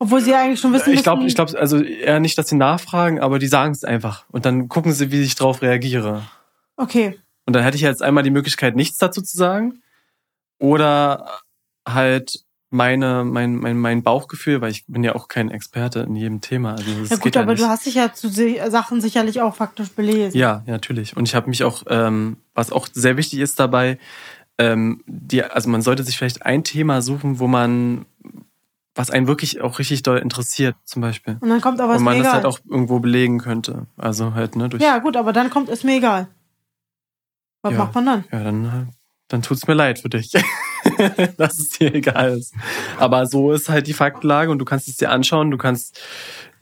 [0.00, 3.20] Obwohl sie eigentlich schon wissen ich glaube, ich glaube, also eher nicht, dass sie nachfragen,
[3.20, 4.26] aber die sagen es einfach.
[4.30, 6.22] Und dann gucken sie, wie ich drauf reagiere.
[6.76, 7.18] Okay.
[7.46, 9.82] Und dann hätte ich jetzt einmal die Möglichkeit, nichts dazu zu sagen.
[10.58, 11.40] Oder
[11.86, 16.40] halt meine, mein, mein, mein Bauchgefühl, weil ich bin ja auch kein Experte in jedem
[16.40, 16.72] Thema.
[16.72, 17.62] Also das Ja gut, ja aber nicht.
[17.62, 18.28] du hast dich ja zu
[18.70, 20.38] Sachen sicherlich auch faktisch belesen.
[20.38, 21.16] Ja, ja, natürlich.
[21.16, 23.98] Und ich habe mich auch, ähm, was auch sehr wichtig ist dabei,
[24.58, 28.04] ähm, die, also man sollte sich vielleicht ein Thema suchen, wo man,
[28.94, 31.38] was einen wirklich auch richtig doll interessiert, zum Beispiel.
[31.40, 33.86] Und dann kommt aber Und ist man mir das halt auch irgendwo belegen könnte.
[33.96, 34.82] Also halt, ne, durch.
[34.82, 36.28] ja gut, aber dann kommt es mir egal.
[37.62, 37.78] Was Ja.
[37.78, 38.24] macht man dann?
[38.30, 38.88] Ja, dann,
[39.28, 40.32] dann tut's mir leid für dich.
[41.36, 42.54] dass es dir egal ist.
[42.98, 46.00] Aber so ist halt die Faktenlage und du kannst es dir anschauen, du kannst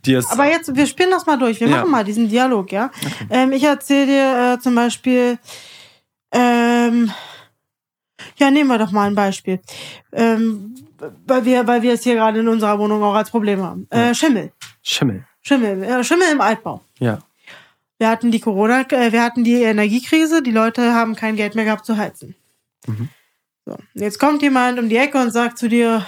[0.05, 0.31] dir es.
[0.31, 1.61] Aber jetzt, wir spielen das mal durch.
[1.61, 1.79] Wir Ja.
[1.79, 2.91] machen mal diesen Dialog, ja.
[3.31, 5.39] Ähm, ich erzähle dir äh, zum Beispiel,
[6.33, 7.11] ähm,
[8.39, 9.61] ja, nehmen wir doch mal ein Beispiel.
[10.13, 10.75] Ähm,
[11.27, 13.87] weil wir, weil wir es hier gerade in unserer Wohnung auch als Problem haben.
[13.91, 14.53] Äh, Schimmel.
[14.83, 15.25] Schimmel.
[15.43, 15.83] Schimmel.
[15.83, 16.81] Äh, Schimmel im Altbau.
[16.99, 17.19] Ja.
[17.99, 21.65] Wir hatten die Corona, äh, wir hatten die Energiekrise, die Leute haben kein Geld mehr
[21.65, 22.35] gehabt zu heizen.
[22.87, 23.09] Mhm.
[23.67, 26.07] So, jetzt kommt jemand um die Ecke und sagt zu dir,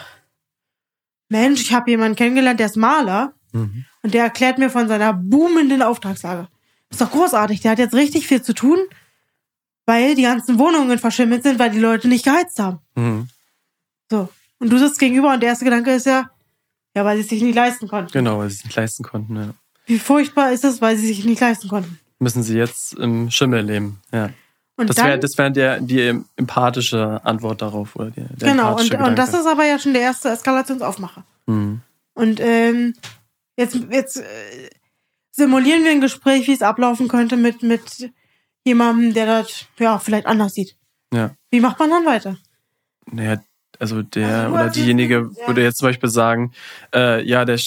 [1.28, 3.84] Mensch, ich habe jemanden kennengelernt, der ist Maler Mhm.
[4.02, 6.48] und der erklärt mir von seiner boomenden Auftragslage.
[6.90, 8.78] Ist doch großartig, der hat jetzt richtig viel zu tun,
[9.86, 12.78] weil die ganzen Wohnungen verschimmelt sind, weil die Leute nicht geheizt haben.
[12.94, 13.28] Mhm.
[14.10, 14.28] So.
[14.58, 16.30] Und du sitzt gegenüber und der erste Gedanke ist ja,
[16.94, 18.12] ja, weil sie es sich nicht leisten konnten.
[18.12, 19.36] Genau, weil sie es nicht leisten konnten.
[19.36, 19.54] Ja.
[19.86, 21.98] Wie furchtbar ist es, weil sie sich nicht leisten konnten.
[22.18, 24.00] Müssen sie jetzt im Schimmel leben.
[24.12, 24.30] Ja.
[24.78, 27.96] Und Das wäre das wär der, die empathische Antwort darauf.
[27.96, 31.24] Oder die, genau, und, und das ist aber ja schon der erste Eskalationsaufmacher.
[31.46, 31.80] Mhm.
[32.14, 32.94] Und ähm,
[33.56, 34.70] jetzt, jetzt äh,
[35.32, 38.10] simulieren wir ein Gespräch, wie es ablaufen könnte mit, mit
[38.64, 40.76] jemandem, der das ja vielleicht anders sieht.
[41.12, 41.32] Ja.
[41.50, 42.36] Wie macht man dann weiter?
[43.10, 43.40] Naja,
[43.78, 45.46] also der Also, oder was- diejenige ja.
[45.48, 46.52] würde jetzt zum Beispiel sagen,
[46.94, 47.58] äh, ja, der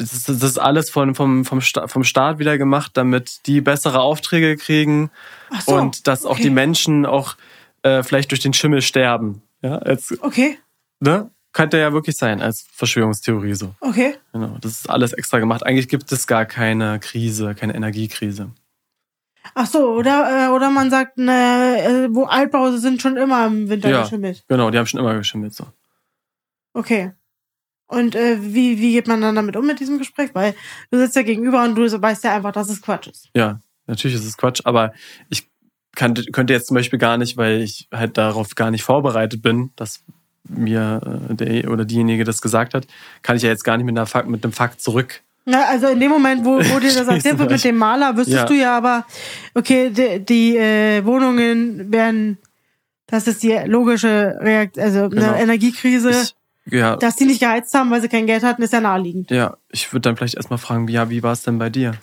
[0.00, 3.60] das ist, das ist alles von, vom, vom, Sta vom Staat wieder gemacht, damit die
[3.60, 5.10] bessere Aufträge kriegen
[5.64, 6.44] so, und dass auch okay.
[6.44, 7.36] die Menschen auch
[7.82, 9.42] äh, vielleicht durch den Schimmel sterben.
[9.62, 10.58] Ja, jetzt, Okay,
[11.00, 11.30] ne?
[11.52, 13.74] Könnte ja wirklich sein, als Verschwörungstheorie so.
[13.80, 14.14] okay.
[14.32, 14.56] Genau.
[14.60, 15.66] Das ist alles extra gemacht.
[15.66, 18.52] Eigentlich gibt es gar keine Krise, keine Energiekrise.
[19.54, 23.68] Ach so, oder, äh, oder man sagt, ne, äh, wo Altbau sind schon immer im
[23.68, 24.02] Winter Ja.
[24.02, 24.44] geschimmelt.
[24.46, 25.66] Genau, die haben schon immer geschimmelt so.
[26.72, 27.12] Okay.
[27.90, 30.30] Und äh, wie, wie geht man dann damit um mit diesem Gespräch?
[30.32, 30.54] Weil
[30.92, 33.28] du sitzt ja gegenüber und du weißt ja einfach, dass es Quatsch ist.
[33.34, 34.92] Ja, natürlich ist es Quatsch, aber
[35.28, 35.48] ich
[35.96, 39.70] kann, könnte jetzt zum Beispiel gar nicht, weil ich halt darauf gar nicht vorbereitet bin,
[39.74, 40.04] dass
[40.48, 41.00] mir
[41.30, 42.86] äh, der oder diejenige das gesagt hat,
[43.22, 45.20] kann ich ja jetzt gar nicht mit, einer Fakt, mit einem Fakt zurück.
[45.46, 48.36] Na, also in dem Moment, wo, wo dir das erzählt wird mit dem Maler, wüsstest
[48.38, 48.44] Ja.
[48.44, 49.04] du ja aber,
[49.54, 52.38] okay, die, die äh, Wohnungen werden,
[53.08, 55.32] das ist die logische Reaktion, also Genau.
[55.32, 56.34] eine Energiekrise, Ich,
[56.66, 59.30] ja, dass die nicht geheizt haben, weil sie kein Geld hatten, ist ja naheliegend.
[59.30, 61.94] ja, ich würde dann vielleicht erstmal fragen, wie, ja, wie war es denn bei dir?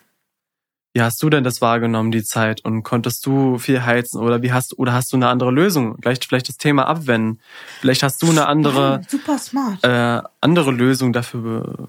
[0.94, 2.66] Wie hast du denn das wahrgenommen, die Zeit?
[2.66, 4.20] Und konntest du viel heizen?
[4.20, 5.96] Oder wie hast oder hast du eine andere Lösung?
[6.02, 7.40] Vielleicht, vielleicht das Thema abwenden.
[7.82, 9.84] Vielleicht hast du eine andere, Ja, super smart.
[9.84, 11.88] äh, andere Lösung dafür.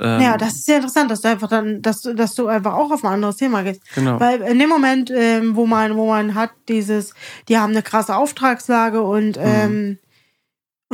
[0.00, 2.72] Ähm, ja, das ist ja interessant, dass du einfach dann, dass du, dass du einfach
[2.74, 3.80] auch auf ein anderes Thema gehst.
[3.94, 4.18] genau.
[4.18, 7.14] Weil in dem Moment, ähm, wo man, wo man hat dieses,
[7.48, 9.04] die haben eine krasse Auftragslage Mhm.
[9.04, 9.98] und ähm,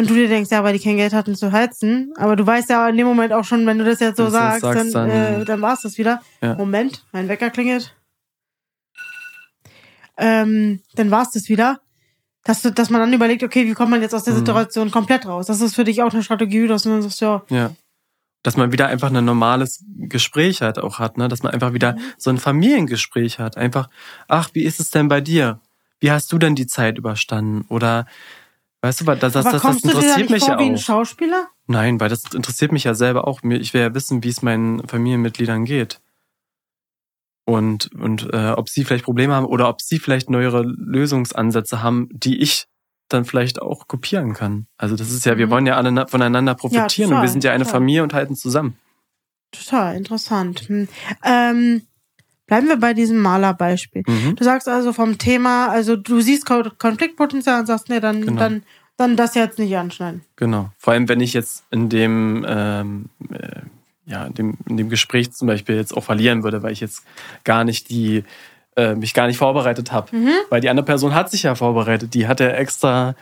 [0.01, 2.71] und du dir denkst, ja, weil die kein Geld hatten zu heizen, aber du weißt
[2.71, 5.09] ja in dem Moment auch schon, wenn du das jetzt so das sagst, sagst, dann,
[5.09, 6.23] dann- äh, dann war es das wieder.
[6.41, 6.55] Ja.
[6.55, 7.95] Moment, mein Wecker klingelt.
[10.17, 11.81] Ähm, dann war es das wieder.
[12.45, 14.39] Dass, du, dass man dann überlegt, okay, wie kommt man jetzt aus der Mhm.
[14.39, 15.47] Situation komplett raus?
[15.47, 17.73] Das ist für dich auch eine Strategie, dass du dann sagst, ja, Ja.
[18.43, 21.29] Dass man wieder einfach ein normales Gespräch halt auch hat, ne?
[21.29, 22.01] Dass man einfach wieder Mhm.
[22.17, 23.59] so ein Familiengespräch hat.
[23.59, 23.91] Einfach,
[24.29, 25.61] ach, wie ist es denn bei dir?
[25.99, 27.67] Wie hast du denn die Zeit überstanden?
[27.69, 28.07] Oder
[28.83, 30.65] weißt du, was, das, das, aber das, das du dir interessiert mich vor ja wie
[30.71, 30.79] ein auch.
[30.79, 31.49] Schauspieler?
[31.67, 33.41] Nein, weil das interessiert mich ja selber auch.
[33.43, 36.01] Ich will ja wissen, wie es meinen Familienmitgliedern geht.
[37.47, 42.09] Und, und äh, ob sie vielleicht Probleme haben oder ob sie vielleicht neuere Lösungsansätze haben,
[42.13, 42.67] die ich
[43.09, 44.67] dann vielleicht auch kopieren kann.
[44.77, 45.51] Also das ist ja, wir Mhm.
[45.51, 47.79] wollen ja alle na- voneinander profitieren und total, wir sind ja eine total.
[47.81, 48.79] Familie und halten zusammen.
[49.51, 50.69] Total interessant.
[50.69, 50.87] Hm.
[51.25, 51.83] Ähm,
[52.51, 54.03] bleiben wir bei diesem Malerbeispiel.
[54.07, 54.35] Mhm.
[54.35, 58.39] Du sagst also vom Thema, also du siehst Ko- Konfliktpotenzial und sagst, nee, dann, Genau.
[58.41, 58.63] dann,
[58.97, 60.21] Dann das jetzt nicht anschneiden.
[60.37, 60.71] Genau.
[60.77, 63.61] Vor allem, wenn ich jetzt in dem, ähm, äh,
[64.05, 67.05] ja, in dem, in dem Gespräch zum Beispiel jetzt auch verlieren würde, weil ich jetzt
[67.45, 68.25] gar nicht die,
[68.77, 70.15] äh, mich gar nicht vorbereitet habe.
[70.15, 70.29] Mhm.
[70.51, 72.13] Weil die andere Person hat sich ja vorbereitet.
[72.13, 73.15] Die hat ja extra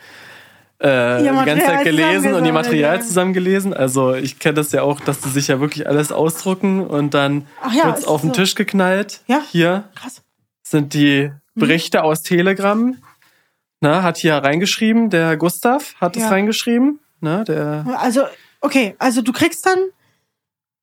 [0.81, 3.01] äh, Ihr die ganze Zeit gelesen und die zusammengesammelt, Material ja.
[3.01, 3.73] zusammengelesen.
[3.73, 7.47] Also ich kenne das ja auch, dass die sich ja wirklich alles ausdrucken und dann
[7.75, 8.41] ja, wird's ist auf den so.
[8.41, 9.21] Tisch geknallt.
[9.27, 9.41] Ja.
[9.51, 10.21] Hier Krass.
[10.63, 11.59] sind die Mhm.
[11.61, 12.95] Berichte aus Telegram.
[13.81, 16.29] Na, hat hier reingeschrieben, der Gustav hat es Ja.
[16.29, 16.99] reingeschrieben.
[17.21, 18.21] Na, der Also,
[18.61, 19.79] okay, also du kriegst dann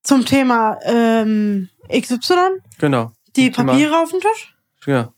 [0.02, 2.34] zum Thema ähm, XY
[2.78, 3.12] Genau.
[3.36, 4.54] die Thema- Papiere auf den Tisch.
[4.86, 5.12] Ja.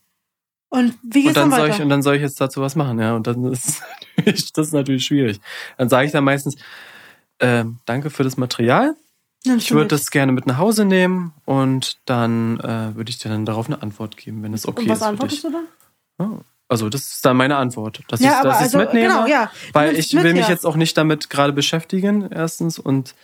[0.71, 2.77] Und wie geht's Und dann dann soll ich und dann soll ich jetzt dazu was
[2.77, 3.15] machen, ja.
[3.15, 3.83] Und dann ist
[4.25, 5.41] es das ist natürlich schwierig.
[5.79, 6.57] Dann sage ich dann meistens,
[7.41, 8.95] ähm, danke für das Material.
[9.47, 13.29] Nimmst Ich würde das gerne mit nach Hause nehmen und dann äh, würde ich dir
[13.29, 15.67] dann darauf eine Antwort geben, wenn es okay Und was ist für antwortest du dann?
[16.19, 16.41] Ja.
[16.69, 19.51] Also das ist dann meine Antwort, dass Ja, ich dass also, mitnehme, genau, ja.
[19.73, 20.51] Weil ich mit, will mich ja.
[20.51, 23.15] jetzt auch nicht damit gerade beschäftigen erstens und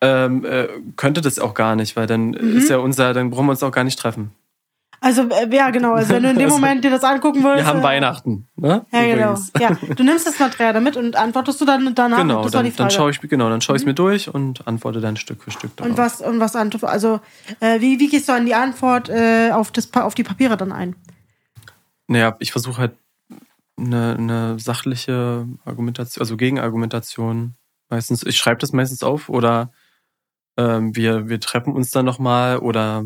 [0.00, 2.56] ähm, äh, könnte das auch gar nicht, weil dann Mhm.
[2.56, 4.32] ist ja unser, dann brauchen wir uns auch gar nicht treffen.
[5.00, 5.94] Also, äh, ja, genau.
[5.94, 7.64] Also, wenn du in dem Also, Moment dir das angucken würdest.
[7.64, 8.84] Wir haben äh, Weihnachten, ne?
[8.92, 9.32] Ja, genau.
[9.32, 9.52] Übrigens.
[9.58, 12.18] Ja, du nimmst das Material damit und antwortest du dann danach.
[12.18, 12.92] Genau, das war die dann, dann Frage.
[12.92, 12.96] Mhm.
[12.96, 15.90] schaue ich genau, dann schaue ich mir durch und antworte dann Stück für Stück darauf.
[15.90, 17.20] und was und was also
[17.60, 20.72] äh, wie, wie gehst du an die Antwort äh, auf das auf die Papiere dann
[20.72, 20.96] ein?
[22.06, 22.92] Naja, ich versuche halt
[23.78, 27.54] eine, eine sachliche Argumentation, also Gegenargumentation.
[27.88, 29.72] Meistens, ich schreibe das meistens auf oder
[30.56, 33.04] ähm, wir, wir treffen uns dann nochmal oder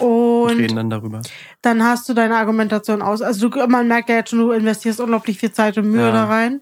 [0.00, 1.22] Und reden dann darüber.
[1.62, 3.22] dann hast du deine Argumentation aus.
[3.22, 6.12] Also du, man merkt ja jetzt schon, du investierst unglaublich viel Zeit und Mühe Ja.
[6.12, 6.60] da rein.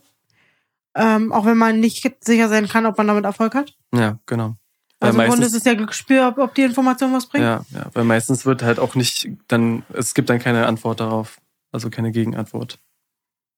[0.94, 3.74] Ähm, auch wenn man nicht sicher sein kann, ob man damit Erfolg hat.
[3.94, 4.57] Ja, genau.
[5.01, 7.44] Weil Also im Grunde ist meistens, es ja Glücksspiel, ob, ob die Information was bringt.
[7.44, 11.38] ja, ja, weil meistens wird halt auch nicht, dann, es gibt dann keine Antwort darauf.
[11.70, 12.79] Also keine Gegenantwort.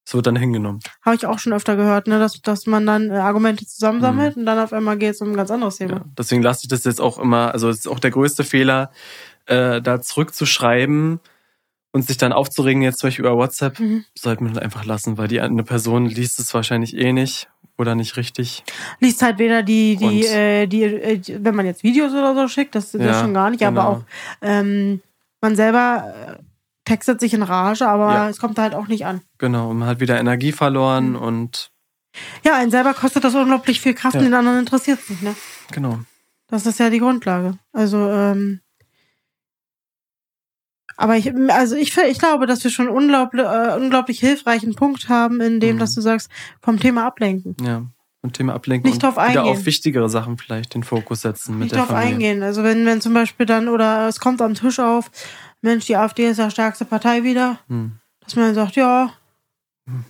[0.06, 0.80] Es wird dann hingenommen.
[1.02, 4.40] Habe ich auch schon öfter gehört, ne, dass, dass man dann äh, Argumente zusammensammelt Mhm.
[4.40, 5.92] und dann auf einmal geht es um ein ganz anderes Thema.
[5.92, 8.90] Ja, deswegen lasse ich das jetzt auch immer, also es ist auch der größte Fehler,
[9.50, 11.20] äh, da zurückzuschreiben
[11.92, 14.04] und sich dann aufzuregen, jetzt zum Beispiel über WhatsApp, Mhm.
[14.14, 18.16] sollte man einfach lassen, weil die eine Person liest es wahrscheinlich eh nicht oder nicht
[18.16, 18.62] richtig.
[19.00, 22.46] Liest halt weder die, die, Und- äh, die, äh, wenn man jetzt Videos oder so
[22.48, 23.92] schickt, das, das Ja, schon gar nicht, aber genau.
[23.92, 24.02] auch
[24.42, 25.00] ähm,
[25.40, 26.42] man selber äh,
[26.84, 28.28] textet sich in Rage, aber Ja.
[28.28, 29.20] es kommt halt auch nicht an.
[29.38, 31.16] Genau, und man hat wieder Energie verloren Mhm.
[31.16, 31.70] und
[32.44, 34.20] Ja, einen selber kostet das unglaublich viel Kraft Ja.
[34.20, 35.34] und den anderen interessiert es nicht, ne?
[35.72, 36.00] genau.
[36.48, 37.58] Das ist ja die Grundlage.
[37.72, 38.60] Also, ähm,
[41.00, 45.40] aber ich, also ich, ich glaube, dass wir schon unglaublich, äh, unglaublich hilfreichen Punkt haben,
[45.40, 45.80] in dem, Mhm.
[45.80, 46.30] dass du sagst,
[46.62, 47.56] vom Thema ablenken.
[47.62, 47.84] Ja.
[48.22, 49.40] Und Thema ablenken Nicht drauf wieder eingehen.
[49.44, 52.12] auf wichtigere Sachen vielleicht den Fokus setzen mit Nicht der drauf Familie.
[52.12, 52.42] eingehen.
[52.42, 55.10] Also wenn, wenn zum Beispiel dann, oder es kommt am Tisch auf,
[55.62, 57.92] Mensch, die AfD ist ja stärkste Partei wieder, Hm.
[58.20, 59.12] dass man dann sagt, ja.
[59.86, 60.04] Hm.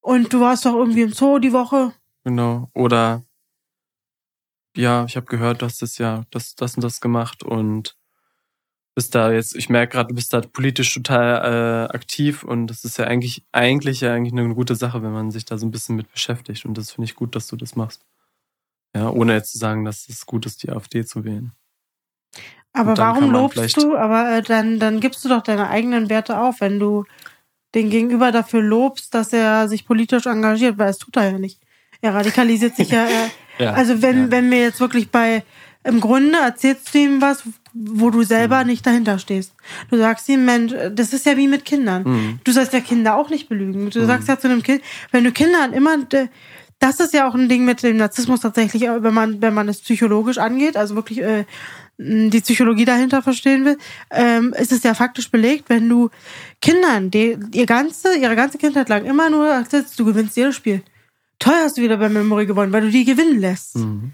[0.00, 1.92] Und du warst doch irgendwie im Zoo die Woche.
[2.24, 2.68] Genau.
[2.74, 3.22] Oder
[4.76, 7.96] ja, ich habe gehört, du hast das ja das, das und das gemacht und
[8.94, 12.84] bist da jetzt, ich merke gerade, du bist da politisch total äh, aktiv und das
[12.84, 15.70] ist ja eigentlich, eigentlich ja eigentlich eine gute Sache, wenn man sich da so ein
[15.70, 16.64] bisschen mit beschäftigt.
[16.64, 18.04] Und das finde ich gut, dass du das machst.
[18.94, 21.52] Ja, ohne jetzt zu sagen, dass es gut ist, die AfD zu wählen.
[22.72, 23.96] Aber warum lobst du?
[23.96, 27.04] Aber äh, dann, dann gibst du doch deine eigenen Werte auf, wenn du
[27.74, 31.60] den Gegenüber dafür lobst, dass er sich politisch engagiert, weil es tut er ja nicht.
[32.00, 33.04] Er radikalisiert sich ja.
[33.04, 34.30] Er, Ja, also wenn, ja.
[34.30, 35.44] wenn wir jetzt wirklich bei,
[35.84, 38.66] im Grunde erzählst du ihm was, wo du selber Mhm.
[38.70, 39.54] nicht dahinter stehst.
[39.90, 42.02] Du sagst ihm, Mensch, das ist ja wie mit Kindern.
[42.04, 42.40] Mhm.
[42.44, 43.90] Du sollst ja Kinder auch nicht belügen.
[43.90, 45.96] Du sagst ja zu einem Kind, wenn du Kindern immer,
[46.80, 49.68] das ist ja auch ein Ding mit dem Narzissmus tatsächlich, äh, wenn man, wenn man
[49.68, 51.44] es psychologisch angeht, also wirklich äh,
[51.98, 53.76] die Psychologie dahinter verstehen will,
[54.10, 56.08] ähm, ist es ja faktisch belegt, wenn du
[56.62, 60.82] Kindern, die ihr ganze, ihre ganze Kindheit lang immer nur erzählst, du gewinnst jedes Spiel.
[61.38, 63.76] Toll hast du wieder bei Memory gewonnen, weil du die gewinnen lässt.
[63.76, 64.12] Mhm.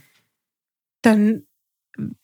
[1.02, 1.45] Dann,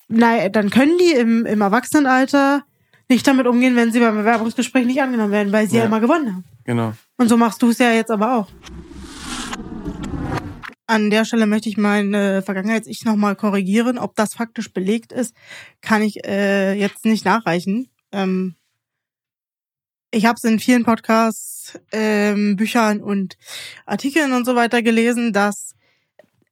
[0.09, 2.65] nein, dann können die im, im Erwachsenenalter
[3.09, 5.87] nicht damit umgehen, wenn sie beim Bewerbungsgespräch nicht angenommen werden, weil sie ja, Ja.
[5.87, 6.45] immer gewonnen haben.
[6.65, 6.93] Genau.
[7.19, 8.49] Und so machst du es ja jetzt aber auch.
[10.87, 13.99] An der Stelle möchte ich meine Vergangenheits-Ich nochmal korrigieren.
[13.99, 15.35] Ob das faktisch belegt ist,
[15.81, 17.89] kann ich äh, jetzt nicht nachreichen.
[18.13, 18.57] Ähm,
[20.11, 23.39] ich habe es in vielen Podcasts, ähm, Büchern und
[23.87, 25.75] Artikeln und so weiter gelesen, dass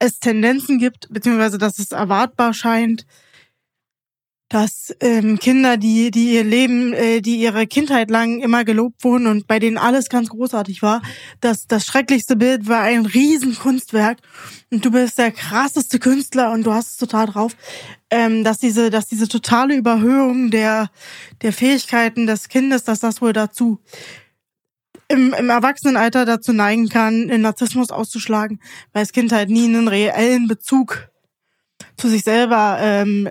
[0.01, 3.07] es Tendenzen gibt, beziehungsweise dass es erwartbar scheint,
[4.49, 9.29] dass ähm, Kinder, die die ihr Leben, äh, die ihre Kindheit lang immer gelobt wurden
[9.29, 11.03] und bei denen alles ganz großartig war,
[11.41, 14.19] dass das schrecklichste Bild war ein Riesenkunstwerk
[14.73, 17.55] und du bist der krasseste Künstler und du hast es total drauf,
[18.11, 20.91] ähm, dass diese, dass diese totale Überhöhung der
[21.43, 23.79] der Fähigkeiten des Kindes, dass das wohl dazu
[25.11, 28.61] im, im Erwachsenenalter dazu neigen kann, in Narzissmus auszuschlagen,
[28.93, 31.11] weil das Kind halt nie einen reellen Bezug
[31.97, 33.29] zu sich selber ähm,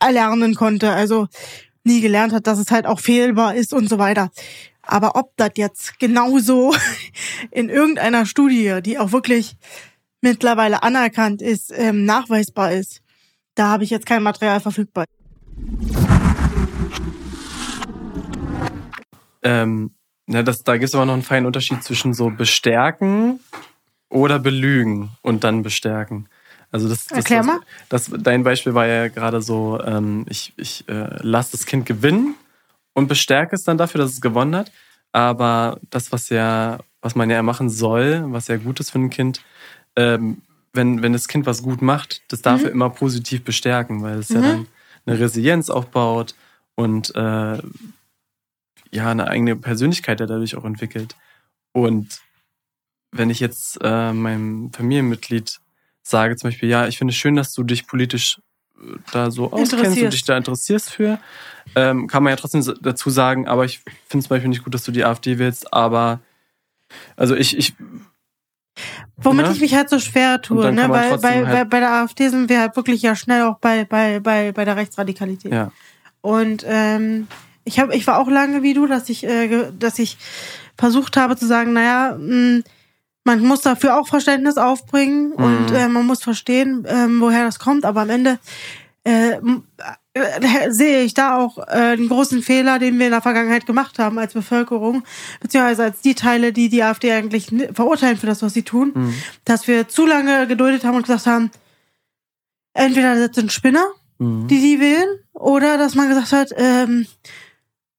[0.00, 0.90] erlernen konnte.
[0.90, 1.28] Also
[1.84, 4.30] nie gelernt hat, dass es halt auch fehlbar ist und so weiter.
[4.82, 6.74] Aber ob das jetzt genauso
[7.52, 9.56] in irgendeiner Studie, die auch wirklich
[10.20, 13.02] mittlerweile anerkannt ist, ähm, nachweisbar ist,
[13.54, 15.04] da habe ich jetzt kein Material verfügbar.
[19.44, 19.92] Ähm,
[20.26, 23.40] ja, das, da gibt es aber noch einen feinen Unterschied zwischen so bestärken
[24.08, 26.28] oder belügen und dann bestärken.
[26.70, 27.60] Also das, das, Erklär mal.
[27.88, 31.86] Das, das, dein Beispiel war ja gerade so, ähm, ich, ich äh, lasse das Kind
[31.86, 32.34] gewinnen
[32.94, 34.72] und bestärke es dann dafür, dass es gewonnen hat.
[35.12, 39.10] Aber das, was ja, was man ja machen soll, was ja gut ist für ein
[39.10, 39.42] Kind,
[39.96, 40.40] ähm,
[40.72, 42.66] wenn, wenn das Kind was gut macht, das darf mhm.
[42.66, 44.36] er immer positiv bestärken, weil es mhm.
[44.36, 44.68] ja dann
[45.04, 46.34] eine Resilienz aufbaut
[46.74, 47.58] und äh,
[48.92, 51.16] ja eine eigene Persönlichkeit der dadurch auch entwickelt.
[51.72, 52.20] Und
[53.10, 55.60] wenn ich jetzt äh, meinem Familienmitglied
[56.02, 58.40] sage zum Beispiel, ja, ich finde es schön, dass du dich politisch
[58.78, 61.18] äh, da so auskennst und dich da interessierst für,
[61.74, 64.84] ähm, kann man ja trotzdem dazu sagen, aber ich finde zum Beispiel nicht gut, dass
[64.84, 66.20] du die AfD willst, aber
[67.16, 67.74] also ich, ich
[69.16, 69.52] Womit ne?
[69.52, 70.88] ich mich halt so schwer tue, ne?
[70.88, 74.20] Weil bei, halt bei, der AfD sind wir halt wirklich ja schnell auch bei, bei,
[74.20, 75.52] bei, bei der Rechtsradikalität.
[75.52, 75.70] Ja.
[76.22, 77.28] Und ähm,
[77.64, 80.18] ich habe, ich war auch lange wie du, dass ich, äh, dass ich
[80.76, 82.64] versucht habe zu sagen, naja, mh, hm,
[83.24, 85.44] man muss dafür auch Verständnis aufbringen mhm.
[85.44, 87.84] und äh, man muss verstehen, äh, woher das kommt.
[87.84, 88.38] Aber am Ende
[89.04, 89.38] äh,
[90.14, 93.98] äh, sehe ich da auch äh, einen großen Fehler, den wir in der Vergangenheit gemacht
[93.98, 95.04] haben als Bevölkerung,
[95.40, 99.14] beziehungsweise als die Teile, die die AfD eigentlich verurteilen für das, was sie tun, mhm.
[99.44, 101.50] dass wir zu lange geduldet haben und gesagt haben,
[102.74, 103.86] entweder das sind Spinner,
[104.18, 104.48] mhm.
[104.48, 107.06] die die wählen, oder dass man gesagt hat, ähm,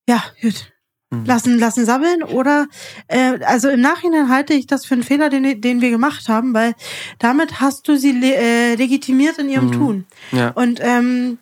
[0.08, 0.72] ja, gut,
[1.12, 1.26] mhm.
[1.26, 2.68] lassen, lassen sammeln, oder,
[3.08, 6.54] äh, also im Nachhinein halte ich das für einen Fehler, den, den wir gemacht haben,
[6.54, 6.74] weil
[7.20, 9.72] damit hast du sie le äh, legitimiert in ihrem mhm.
[9.72, 10.06] Tun.
[10.32, 10.50] Ja.
[10.50, 11.38] Und ähm,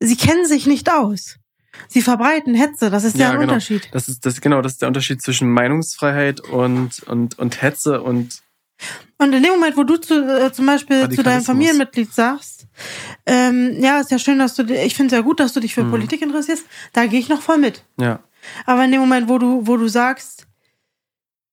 [0.00, 1.38] sie kennen sich nicht aus.
[1.88, 3.52] Sie verbreiten Hetze, das ist ja, der genau.
[3.52, 3.88] Unterschied.
[3.92, 8.42] Das ist das genau, das ist der Unterschied zwischen Meinungsfreiheit und und und Hetze und
[9.18, 12.65] und in dem Moment, wo du zu, äh, zum Beispiel zu deinem Familienmitglied sagst,
[13.26, 15.74] ähm, ja, ist ja schön, dass du, ich finde es ja gut, dass du dich
[15.74, 15.90] für mhm.
[15.90, 17.84] Politik interessierst, da gehe ich noch voll mit.
[17.98, 18.20] Ja.
[18.64, 20.46] Aber in dem Moment, wo du, wo du sagst,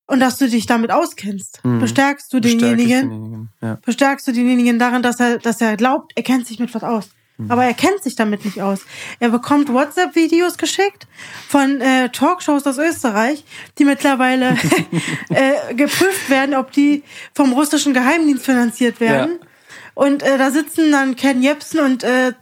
[0.06, 1.80] und dass du dich damit auskennst, mhm.
[1.80, 3.78] bestärkst du denjenigen, denjenigen ja.
[3.84, 7.08] bestärkst du denjenigen darin, dass er, dass er glaubt, er kennt sich mit was aus.
[7.36, 7.50] Mhm.
[7.50, 8.80] Aber er kennt sich damit nicht aus.
[9.18, 11.06] Er bekommt WhatsApp-Videos geschickt
[11.48, 13.44] von äh, Talkshows aus Österreich,
[13.78, 14.56] die mittlerweile
[15.30, 17.02] äh, geprüft werden, ob die
[17.34, 19.38] vom russischen Geheimdienst finanziert werden.
[19.40, 19.46] Ja.
[19.94, 22.32] Und äh, da sitzen dann Ken Jebsen und äh,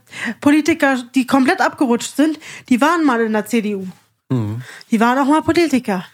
[0.41, 2.39] Politiker, die komplett abgerutscht sind,
[2.69, 3.87] die waren mal in der CDU.
[4.31, 4.63] Mhm.
[4.91, 6.05] Die waren auch mal Politiker.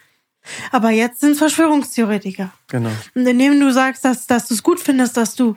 [0.72, 2.53] Aber jetzt sind Verschwörungstheoretiker.
[2.68, 2.90] Genau.
[3.14, 5.57] Und indem du sagst, dass, dass du es gut findest, dass du,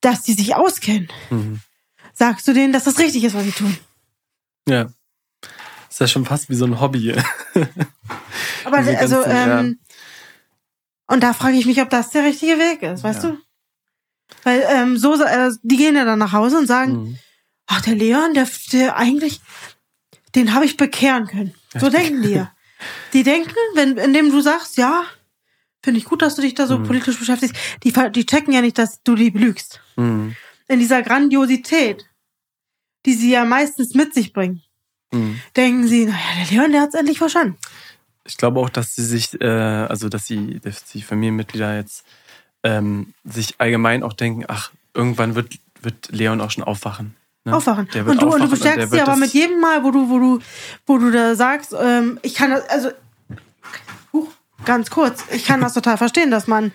[0.00, 1.60] dass die sich auskennen, mhm
[2.18, 3.76] sagst du denen, dass das richtig ist, was sie tun.
[4.68, 4.88] Ja.
[5.88, 7.14] Ist ja schon fast wie so ein Hobby.
[8.64, 11.14] Aber also, ganzen, ähm, ja.
[11.14, 13.30] und da frage ich mich, ob das der richtige Weg ist, weißt ja.
[13.30, 13.38] du?
[14.44, 17.18] Weil ähm, so, äh, die gehen ja dann nach Hause und sagen, mhm.
[17.66, 19.40] ach, der Leon, der, der eigentlich,
[20.34, 21.54] den habe ich bekehren können.
[21.78, 22.52] So denken die ja.
[23.12, 25.04] Die denken, wenn, indem du sagst, ja,
[25.82, 26.84] finde ich gut, dass du dich da so mhm.
[26.84, 29.80] politisch beschäftigst, die, die checken ja nicht, dass du die belügst.
[29.96, 30.36] Mhm.
[30.68, 32.08] In dieser Grandiosität
[33.06, 34.62] die sie ja meistens mit sich bringen,
[35.12, 35.40] mhm.
[35.56, 37.56] denken sie, naja, der Leon, der hat es endlich verstanden.
[38.24, 42.04] Ich glaube auch, dass sie sich, äh, also dass sie, dass die Familienmitglieder jetzt
[42.62, 47.16] ähm, sich allgemein auch denken, ach, irgendwann wird, wird Leon auch schon aufwachen.
[47.44, 47.54] Ne?
[47.54, 47.86] Aufwachen.
[47.86, 50.38] Und du, aufwachen und du bestärkst sie aber mit jedem Mal, wo du, wo du,
[50.86, 52.90] wo du da sagst, ähm, ich kann das, also
[54.12, 54.28] huch,
[54.64, 56.72] ganz kurz, ich kann das total verstehen, dass man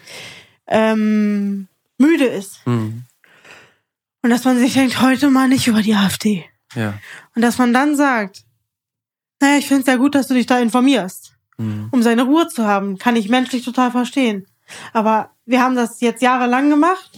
[0.68, 1.68] ähm,
[1.98, 2.66] müde ist.
[2.66, 3.04] Mhm.
[4.22, 6.46] Und dass man sich denkt, heute mal nicht über die AfD.
[6.76, 6.94] Ja.
[7.36, 8.44] Und dass man dann sagt,
[9.42, 11.34] naja, ich finde es ja gut, dass du dich da informierst.
[11.58, 11.90] Mhm.
[11.92, 14.48] Um seine Ruhe zu haben, kann ich menschlich total verstehen.
[14.94, 17.12] Aber wir haben das jetzt jahrelang gemacht.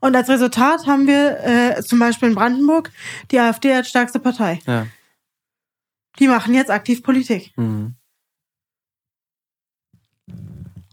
[0.00, 2.92] Und als Resultat haben wir äh, zum Beispiel in Brandenburg
[3.30, 4.60] die AfD als stärkste Partei.
[4.66, 4.86] Ja.
[6.18, 7.52] Die machen jetzt aktiv Politik.
[7.56, 7.94] Mhm.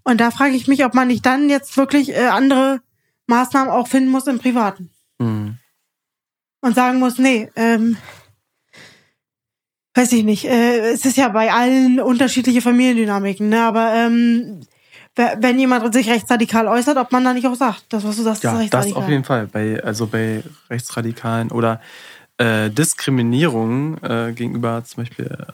[0.03, 2.81] Und da frage ich mich, ob man nicht dann jetzt wirklich äh, andere
[3.27, 4.89] Maßnahmen auch finden muss im Privaten.
[5.19, 5.57] Mhm.
[6.61, 7.97] Und sagen muss, nee, ähm,
[9.93, 13.63] weiß ich nicht, äh, es ist ja bei allen unterschiedliche Familiendynamiken, ne?
[13.63, 14.61] aber ähm,
[15.15, 18.43] wenn jemand sich rechtsradikal äußert, ob man da nicht auch sagt, das, was du sagst,
[18.43, 18.93] ja, ist rechtsradikal.
[18.93, 19.47] Das auf jeden Fall.
[19.47, 21.81] Bei, also bei Rechtsradikalen oder
[22.37, 25.47] äh, Diskriminierung äh, gegenüber zum Beispiel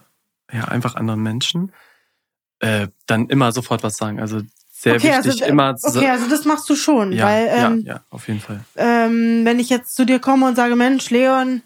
[0.51, 1.73] ja, einfach anderen Menschen
[2.59, 4.19] äh, dann immer sofort was sagen.
[4.19, 4.41] Also
[4.71, 7.95] sehr okay, wichtig, also, immer okay, also das machst du schon, ja, weil ähm, ja,
[7.95, 8.61] ja, auf jeden Fall.
[8.77, 11.61] ähm, wenn ich jetzt zu dir komme und sage, Mensch, Leon,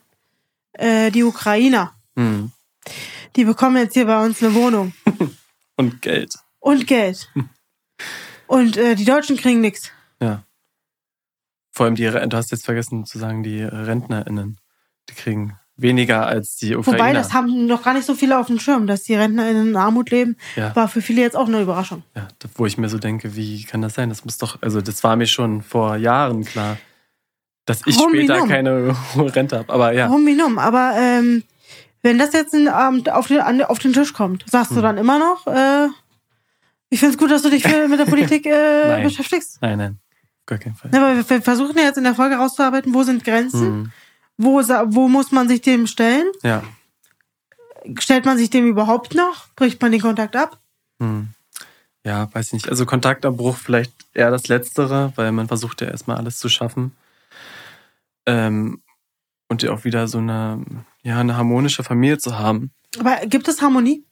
[0.73, 2.51] äh, die Ukrainer, Mhm.
[3.35, 4.93] die bekommen jetzt hier bei uns eine Wohnung
[5.77, 6.33] Und Geld.
[6.59, 7.29] und Geld.
[8.47, 9.91] Und äh, die Deutschen kriegen nichts.
[10.21, 10.43] Ja.
[11.71, 14.59] Vor allem die, du hast jetzt vergessen zu sagen, die RentnerInnen,
[15.09, 16.99] die kriegen weniger als die Ukrainer.
[16.99, 19.75] Wobei, das haben noch gar nicht so viele auf dem Schirm, dass die RentnerInnen in
[19.75, 20.75] Armut leben, Ja.
[20.75, 22.03] war für viele jetzt auch eine Überraschung.
[22.15, 24.09] Ja, wo ich mir so denke, wie kann das sein?
[24.09, 26.77] Das muss doch, also das war mir schon vor Jahren klar,
[27.65, 29.73] dass ich Warum später keine hohe Rente habe.
[29.73, 30.59] Aber ja, numm?
[30.59, 31.43] Aber ähm,
[32.03, 34.75] wenn das jetzt ein Abend auf den, auf den Tisch kommt, sagst Hm.
[34.75, 35.87] du dann immer noch, äh,
[36.93, 39.57] ich finde es gut, dass du dich mit der Politik äh, beschäftigst?
[39.61, 39.99] nein, nein,
[40.45, 40.91] gar keinen Fall.
[40.93, 43.91] Ja, aber wir- versuchen ja jetzt in der Folge rauszuarbeiten, wo sind Grenzen, Mhm.
[44.37, 46.27] wo, wo muss man sich dem stellen?
[46.43, 46.63] Ja.
[47.99, 49.47] Stellt man sich dem überhaupt noch?
[49.55, 50.59] Bricht man den Kontakt ab?
[50.99, 51.29] Hm.
[52.05, 52.69] Ja, weiß ich nicht.
[52.69, 56.93] Also Kontaktabbruch vielleicht eher das Letztere, weil man versucht ja erstmal alles zu schaffen.
[58.25, 58.81] Ähm,
[59.49, 60.63] und ja auch wieder so eine,
[61.03, 62.71] ja, eine harmonische Familie zu haben.
[62.99, 64.05] Aber gibt es Harmonie?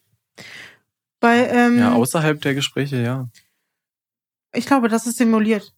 [1.22, 3.30] Weil, ähm, Ja, außerhalb der Gespräche, ja.
[4.54, 5.74] ich glaube, das ist simuliert.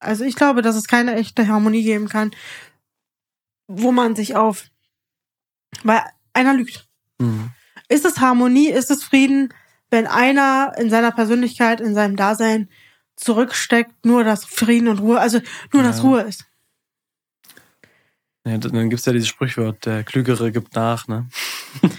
[0.00, 2.30] Also ich glaube, dass es keine echte Harmonie geben kann,
[3.68, 4.64] wo man sich auf,
[5.84, 6.02] weil
[6.32, 6.88] einer lügt.
[7.20, 7.50] Hm.
[7.88, 9.52] Ist es Harmonie, ist es Frieden,
[9.90, 12.70] wenn einer in seiner Persönlichkeit, in seinem Dasein
[13.16, 15.40] zurücksteckt, nur dass Frieden und Ruhe, also
[15.72, 16.02] nur dass Ja.
[16.04, 16.46] Ruhe ist.
[18.46, 21.28] Ja, dann gibt's ja dieses Sprichwort, der Klügere gibt nach, ne?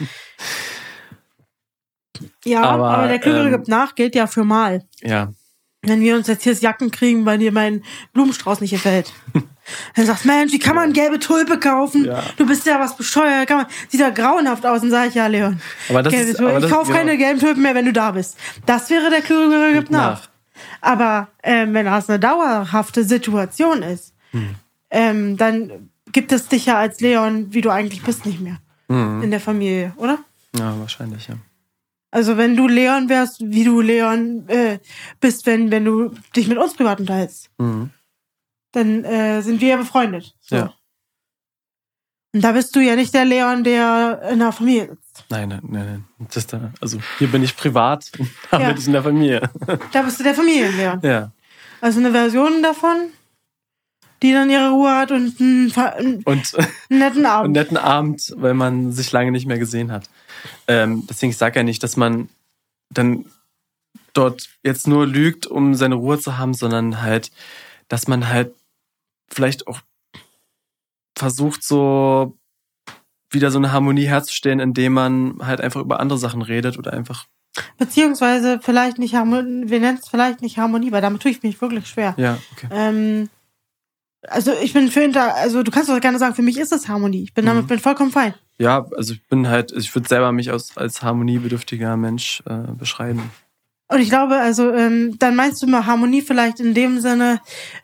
[2.45, 4.83] Ja, aber, Aber, der Klügere ähm, gibt nach, gilt ja für mal.
[5.01, 5.31] Ja,
[5.81, 9.11] Wenn wir uns jetzt hier das Jacken kriegen, weil dir mein Blumenstrauß nicht gefällt.
[9.95, 12.05] Dann sagst Mensch, wie kann man gelbe Tulpe kaufen?
[12.05, 12.21] Ja.
[12.37, 13.47] Du bist ja was bescheuert.
[13.47, 14.81] Kann man, sieht ja grauenhaft aus.
[14.81, 15.61] Dann sag ich, ja, Leon.
[15.89, 17.93] aber das Gelbe ist, aber das, ich kaufe ja, keine gelben Tulpen mehr, wenn du
[17.93, 18.37] da bist.
[18.65, 20.21] Das wäre der Klügere gibt nach.
[20.21, 20.29] nach.
[20.81, 24.55] Aber ähm, wenn das eine dauerhafte Situation ist, Hm.
[24.89, 28.57] ähm, dann gibt es dich ja als Leon, wie du eigentlich bist, nicht mehr
[28.87, 29.23] Mhm.
[29.23, 30.19] in der Familie, oder?
[30.57, 31.35] Ja, wahrscheinlich, ja.
[32.11, 34.79] Also wenn du Leon wärst, wie du Leon äh,
[35.21, 37.89] bist, wenn, wenn du dich mit uns privat unterhältst, Mhm.
[38.73, 40.35] dann äh, sind wir ja befreundet.
[40.41, 40.55] So.
[40.57, 40.73] Ja.
[42.33, 45.25] Und da bist du ja nicht der Leon, der in der Familie sitzt.
[45.29, 46.05] Nein, nein, nein, nein.
[46.27, 48.67] Das ist da, also hier bin ich privat und da Ja.
[48.69, 49.49] bin ich in der Familie.
[49.91, 50.99] Da bist du der Familienleon.
[51.03, 51.31] ja.
[51.81, 53.09] Also eine Version davon,
[54.21, 56.53] die dann ihre Ruhe hat und einen, einen Und
[56.89, 57.53] netten einen Abend.
[57.53, 60.09] netten Abend, weil man sich lange nicht mehr gesehen hat.
[60.67, 62.29] Ähm, deswegen, ich sage ja nicht, dass man
[62.89, 63.25] dann
[64.13, 67.31] dort jetzt nur lügt, um seine Ruhe zu haben, sondern halt,
[67.87, 68.53] dass man halt
[69.29, 69.79] vielleicht auch
[71.17, 72.37] versucht, so
[73.29, 77.27] wieder so eine Harmonie herzustellen, indem man halt einfach über andere Sachen redet oder einfach,
[77.77, 81.59] Beziehungsweise vielleicht nicht Harmonie, wir nennen es vielleicht nicht Harmonie, weil damit tue ich mich
[81.61, 82.13] wirklich schwer.
[82.17, 82.67] ja, okay.
[82.71, 83.29] Ähm,
[84.27, 86.87] also ich bin für hinter, also du kannst doch gerne sagen, für mich ist es
[86.87, 87.23] Harmonie.
[87.23, 87.67] Ich bin damit Mhm.
[87.67, 88.33] bin vollkommen fein.
[88.57, 93.31] Ja, also ich bin halt, ich würde selber mich als, als harmoniebedürftiger Mensch äh, beschreiben.
[93.87, 97.41] Und ich glaube, also ähm, dann meinst du mal Harmonie vielleicht in dem Sinne,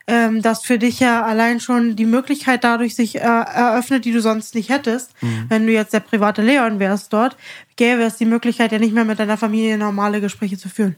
[0.07, 4.21] ähm, dass für dich ja allein schon die Möglichkeit dadurch sich äh, eröffnet, die du
[4.21, 5.11] sonst nicht hättest.
[5.21, 5.45] Mhm.
[5.49, 7.35] Wenn du jetzt der private Leon wärst dort,
[7.75, 10.95] gäbe es die Möglichkeit ja nicht mehr mit deiner Familie normale Gespräche zu führen.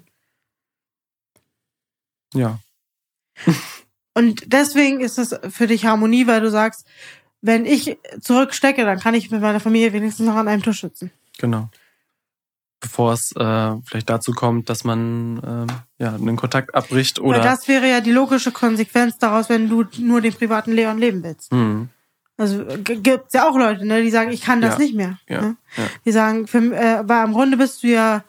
[2.36, 2.60] Ja.
[4.14, 6.86] Und deswegen ist es für dich Harmonie, weil du sagst,
[7.42, 11.12] wenn ich zurückstecke, dann kann ich mit meiner Familie wenigstens noch an einem Tisch sitzen.
[11.38, 11.70] Genau.
[12.82, 17.40] Bevor es äh, vielleicht dazu kommt, dass man ähm, ja, einen Kontakt abbricht Weil oder.
[17.42, 21.52] das wäre ja die logische Konsequenz daraus, wenn du nur den privaten Leon leben willst.
[21.52, 21.90] Hm,
[22.38, 24.80] Also gibt's ja auch Leute, ne, die sagen, ich kann das Ja.
[24.80, 25.18] nicht mehr.
[25.28, 25.56] ja, Ne?
[25.76, 25.84] ja.
[26.06, 28.24] Die sagen, für, äh, weil im Grunde bist du ja,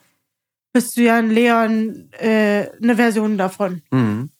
[0.72, 3.83] bist du ja ein Leon, äh, eine Version davon.
[3.93, 4.31] Hm.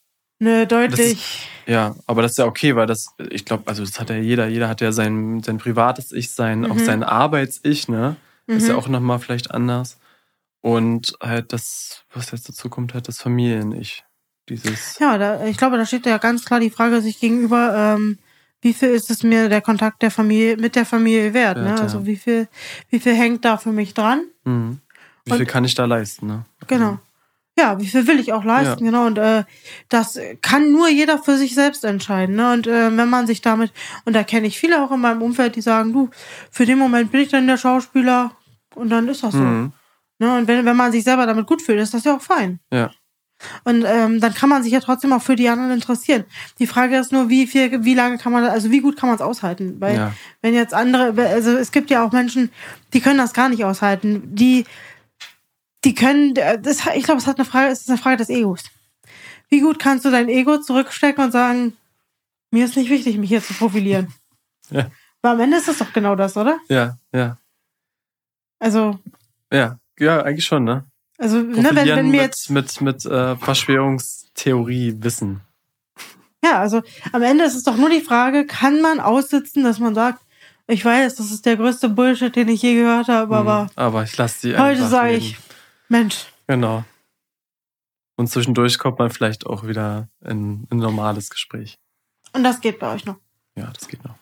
[0.41, 1.49] Eine deutlich.
[1.67, 4.47] Ja, aber das ist ja okay, weil das, ich glaube, also das hat ja jeder,
[4.49, 6.85] jeder hat ja sein, sein privates Ich, sein, auch Mhm.
[6.85, 8.17] sein Arbeits-Ich, ne?
[8.47, 8.79] Ist ja Mhm.
[8.81, 9.99] auch nochmal vielleicht anders.
[10.63, 14.05] Und halt das, was jetzt dazu kommt, halt das Familien-Ich.
[14.49, 14.99] Dieses.
[14.99, 18.19] Ja, da, ich glaube, da steht ja ganz klar die Frage sich gegenüber, ähm,
[18.63, 21.59] wie viel ist es mir der Kontakt der Familie mit der Familie wert?
[21.59, 21.69] Ne?
[21.69, 21.77] Ja.
[21.77, 22.49] Also wie viel,
[22.91, 24.23] wie viel hängt da für mich dran?
[24.45, 24.81] Hm.
[25.25, 26.45] Wie Und- viel kann ich da leisten, ne?
[26.67, 26.99] Genau.
[27.61, 29.07] Ja, wie viel will ich auch leisten, genau.
[29.07, 29.45] Und äh,
[29.91, 32.37] das kann nur jeder für sich selbst entscheiden.
[32.37, 32.53] Ne?
[32.53, 33.71] Und äh, wenn man sich damit,
[34.07, 36.09] und da kenne ich viele auch in meinem Umfeld, die sagen, du,
[36.51, 38.33] für den Moment bin ich dann der Schauspieler
[38.75, 39.39] und dann ist das so.
[39.41, 39.73] Mhm.
[40.19, 40.39] Ne?
[40.39, 42.61] Und wenn, wenn man sich selber damit gut fühlt, ist das ja auch fein.
[42.73, 42.91] Ja.
[43.65, 46.25] Und ähm, dann kann man sich ja trotzdem auch für die anderen interessieren.
[46.59, 49.17] Die Frage ist nur, wie viel, wie lange kann man, also wie gut kann man
[49.17, 49.77] es aushalten?
[49.81, 50.13] Weil Ja.
[50.43, 52.51] wenn jetzt andere, also es gibt ja auch Menschen,
[52.93, 54.23] die können das gar nicht aushalten.
[54.35, 54.67] Die
[55.85, 58.29] die können, äh, das, ich glaube, es hat eine Frage, es ist eine Frage des
[58.29, 58.65] Egos.
[59.49, 61.77] Wie gut kannst du dein Ego zurückstecken und sagen,
[62.51, 64.13] mir ist nicht wichtig, mich hier zu profilieren?
[64.73, 64.89] Ja.
[65.21, 66.59] Weil am Ende ist das doch genau das, oder?
[66.69, 67.39] Ja, ja,
[68.61, 69.01] Also,
[69.53, 70.85] ja, ja, eigentlich schon, ne?
[71.19, 75.41] also, ne, wenn, wenn mit, jetzt, mit, mit äh, Verschwörungstheorie wissen.
[76.45, 79.95] ja, also am Ende ist es doch nur die Frage, kann man aussitzen, dass man
[79.97, 80.23] sagt,
[80.69, 83.71] ich weiß, das ist der größte Bullshit, den ich je gehört habe, aber Mhm.
[83.75, 85.37] Aber ich lasse die heute sage ich,
[85.91, 86.85] Mensch, Genau.
[88.17, 91.79] Und zwischendurch kommt man vielleicht auch wieder in in ein normales Gespräch.
[92.35, 93.17] und das geht bei euch noch.
[93.57, 94.15] Ja, das geht noch.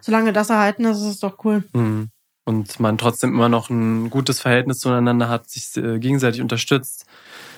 [0.00, 1.64] Solange das erhalten ist, ist es doch cool.
[1.72, 2.10] Mhm.
[2.44, 7.06] Und man trotzdem immer noch ein gutes Verhältnis zueinander hat, sich äh, gegenseitig unterstützt,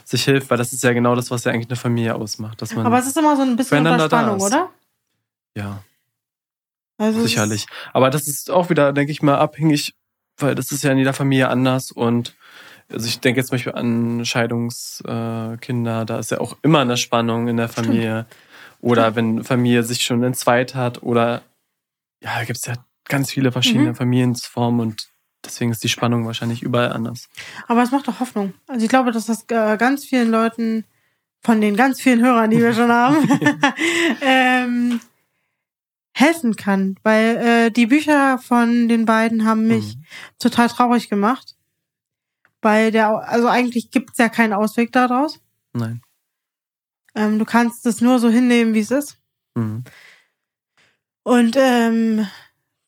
[0.05, 2.61] sich hilft, weil das ist ja genau das, was ja eigentlich eine Familie ausmacht.
[2.62, 4.70] Dass man, Aber es ist immer so ein bisschen unter Spannung, oder?
[5.57, 5.82] ja,
[6.98, 7.66] Also sicherlich.
[7.92, 9.94] Aber das ist auch wieder, denke ich mal, abhängig,
[10.38, 12.36] weil das ist ja in jeder Familie anders und
[12.91, 16.97] also ich denke jetzt zum Beispiel an Scheidungskinder, Kinder, da ist ja auch immer eine
[16.97, 18.26] Spannung in der Familie.
[18.80, 21.43] Oder wenn Familie sich schon entzweit hat oder
[22.22, 22.74] ja, da gibt es ja
[23.07, 23.95] ganz viele verschiedene Mhm.
[23.97, 25.09] Familienformen und
[25.45, 27.28] deswegen ist die Spannung wahrscheinlich überall anders.
[27.66, 28.53] Aber es macht doch Hoffnung.
[28.66, 30.85] Also ich glaube, dass das äh, ganz vielen Leuten,
[31.43, 33.16] von den ganz vielen Hörern, die wir schon haben,
[34.22, 35.01] ähm,
[36.12, 36.97] helfen kann.
[37.03, 40.05] Weil äh, die Bücher von den beiden haben mich Mhm.
[40.39, 41.55] total traurig gemacht.
[42.64, 45.38] Weil der, also eigentlich gibt's ja keinen Ausweg daraus.
[45.74, 46.00] Nein.
[47.14, 49.18] Ähm, du kannst es nur so hinnehmen, wie es ist.
[49.54, 49.84] Mhm.
[51.22, 52.26] Und ähm,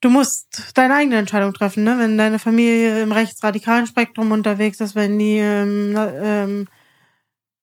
[0.01, 1.99] du musst deine eigene Entscheidung treffen, ne?
[1.99, 6.69] Wenn deine Familie im rechtsradikalen Spektrum unterwegs ist, wenn die ähm, ähm,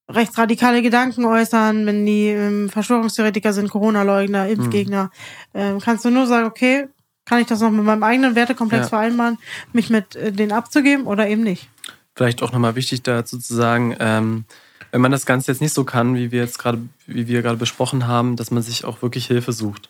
[0.10, 5.12] rechtsradikale Gedanken äußern, wenn die ähm, Verschwörungstheoretiker sind, Corona-Leugner, Impfgegner,
[5.54, 6.88] ähm, kannst du nur sagen, okay,
[7.26, 8.90] kann ich das noch mit meinem eigenen Wertekomplex Ja.
[8.90, 9.38] vereinbaren,
[9.72, 11.70] mich mit äh, denen abzugeben oder eben nicht?
[12.16, 14.46] Vielleicht auch nochmal wichtig dazu zu sagen, ähm,
[14.92, 17.58] wenn man das Ganze jetzt nicht so kann, wie wir jetzt gerade, wie wir gerade
[17.58, 19.90] besprochen haben, dass man sich auch wirklich Hilfe sucht.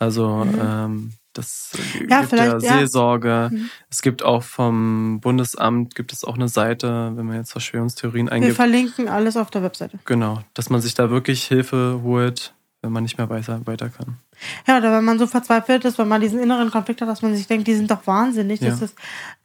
[0.00, 0.58] Also Mhm.
[0.60, 2.78] ähm, das Ja, gibt ja vielleicht, ja.
[2.78, 3.50] Seelsorge.
[3.52, 3.70] Mhm.
[3.90, 8.32] Es gibt auch vom Bundesamt gibt es auch eine Seite, wenn man jetzt Verschwörungstheorien Wir
[8.32, 8.56] eingibt.
[8.56, 9.98] verlinken alles auf der Webseite.
[10.04, 12.54] Genau, dass man sich da wirklich Hilfe holt,
[12.84, 14.18] wenn man nicht mehr weiter, weiter kann.
[14.66, 17.34] Ja, oder wenn man so verzweifelt ist, wenn man diesen inneren Konflikt hat, dass man
[17.34, 18.60] sich denkt, die sind doch wahnsinnig.
[18.60, 18.84] Das Ja.
[18.86, 18.94] ist,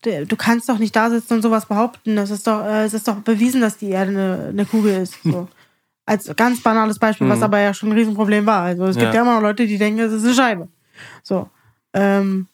[0.06, 2.16] der- du kannst doch nicht da sitzen und sowas behaupten.
[2.16, 5.16] Das ist doch, äh, es ist doch bewiesen, dass die Erde eine, eine Kugel ist.
[5.24, 5.48] So.
[6.06, 7.44] Als ganz banales Beispiel, was Mhm.
[7.44, 8.64] aber ja schon ein Riesenproblem war.
[8.64, 9.16] Also es gibt Ja.
[9.16, 10.68] ja immer noch Leute, die denken, es ist eine Scheibe.
[11.24, 11.50] So.
[11.94, 12.48] Ähm,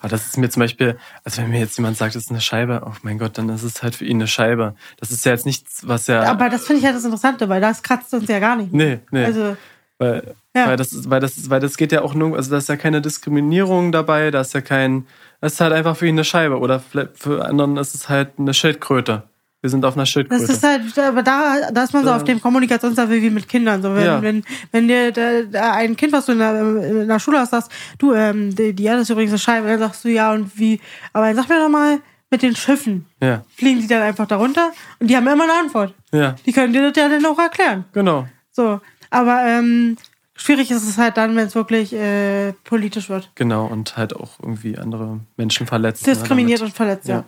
[0.00, 2.40] Aber das ist mir zum Beispiel, also wenn mir jetzt jemand sagt, es ist eine
[2.40, 4.74] Scheibe, oh mein Gott, dann ist es halt für ihn eine Scheibe.
[4.98, 6.22] Das ist ja jetzt nichts, was ja.
[6.24, 8.72] Aber das finde ich halt das Interessante, weil das kratzt uns ja gar nicht.
[8.72, 9.24] nee, nee.
[9.24, 9.56] Also,
[9.98, 10.66] Weil, Ja.
[10.68, 13.00] weil das weil das weil das geht ja auch nur, also da ist ja keine
[13.00, 15.06] Diskriminierung dabei, da ist ja kein,
[15.40, 18.52] das ist halt einfach für ihn eine Scheibe oder für anderen ist es halt eine
[18.54, 19.22] Schildkröte.
[19.62, 20.44] Wir sind auf einer Das Schildkröte.
[20.52, 23.80] ist halt, aber da, da ist man so auf dem Kommunikationslevel wie mit Kindern.
[23.82, 24.22] So, wenn, Ja.
[24.22, 26.60] wenn, wenn dir da, da ein Kind, was du in der,
[27.00, 29.78] in der Schule hast, sagst, du, ähm, die, die Erde ist übrigens eine Scheibe, dann
[29.78, 30.78] sagst du ja und wie.
[31.14, 31.98] Aber dann sag mir doch mal,
[32.30, 35.94] mit den Schiffen, ja, fliegen die dann einfach darunter und die haben immer eine Antwort.
[36.12, 37.84] ja, Die können dir das ja dann auch erklären.
[37.92, 38.26] genau.
[38.52, 38.80] So.
[39.10, 39.96] Aber ähm,
[40.34, 43.30] schwierig ist es halt dann, wenn es wirklich äh, politisch wird.
[43.34, 46.06] Genau, und halt auch irgendwie andere Menschen verletzt.
[46.06, 47.16] Diskriminiert ne, und verletzt, ja.
[47.16, 47.24] Ja.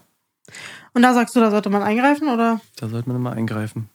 [0.95, 2.61] Und da sagst du, da sollte man eingreifen, oder?
[2.76, 3.89] Da sollte man immer eingreifen.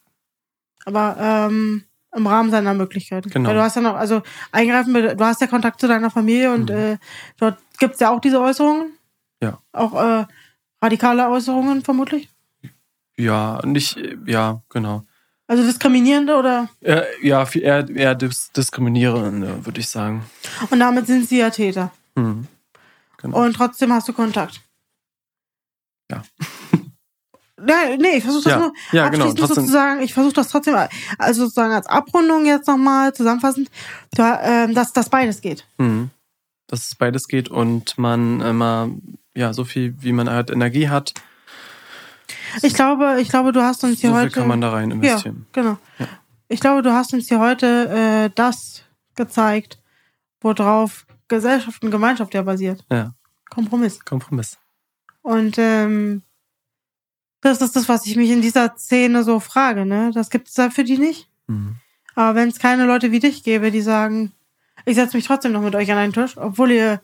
[0.85, 1.83] Aber ähm,
[2.15, 3.29] im Rahmen seiner Möglichkeiten.
[3.29, 3.49] Genau.
[3.49, 4.21] Weil du hast ja noch, also
[4.51, 6.75] eingreifen, du hast ja Kontakt zu deiner Familie und Mhm.
[6.75, 6.97] äh,
[7.37, 8.93] dort gibt's ja auch diese Äußerungen.
[9.41, 9.57] Ja.
[9.71, 10.25] Auch äh,
[10.81, 12.29] radikale Äußerungen vermutlich.
[13.17, 15.03] Ja, nicht, ja, genau.
[15.53, 20.25] Also diskriminierende oder Ja, ja eher, eher dis diskriminierende, würde ich sagen.
[20.71, 21.91] und damit sind sie ja Täter.
[22.17, 22.47] Hm.
[23.17, 23.43] Genau.
[23.45, 24.61] Und trotzdem hast du Kontakt.
[26.11, 26.23] Ja.
[27.65, 30.75] Ja, nee, ich versuche das Ja, nur ja, genau, trotzdem- sozusagen, ich versuche das trotzdem,
[31.17, 33.69] also sozusagen als Abrundung jetzt nochmal zusammenfassend,
[34.11, 35.65] da, ähm, dass das beides geht.
[35.77, 36.09] Mhm.
[36.67, 38.89] Dass es beides geht und man immer,
[39.33, 41.13] ja, so viel, wie man halt Energie hat,
[42.61, 44.39] Ich glaube, ich glaube, du hast uns hier so viel heute.
[44.39, 45.45] kann man da rein investieren.
[45.55, 45.77] Ja, genau.
[45.99, 46.07] Ja.
[46.47, 48.83] Ich glaube, du hast uns hier heute äh, das
[49.15, 49.79] gezeigt,
[50.41, 52.85] worauf Gesellschaft und Gemeinschaft ja basiert.
[52.91, 53.13] Ja.
[53.49, 54.03] Kompromiss.
[54.03, 54.57] Kompromiss.
[55.21, 56.21] Und ähm,
[57.41, 59.85] das ist das, was ich mich in dieser Szene so frage.
[59.85, 60.11] Ne?
[60.13, 61.29] Das gibt es da für die nicht.
[61.47, 61.75] Mhm.
[62.15, 64.31] Aber wenn es keine Leute wie dich gäbe, die sagen,
[64.85, 67.01] ich setze mich trotzdem noch mit euch an einen Tisch, obwohl ihr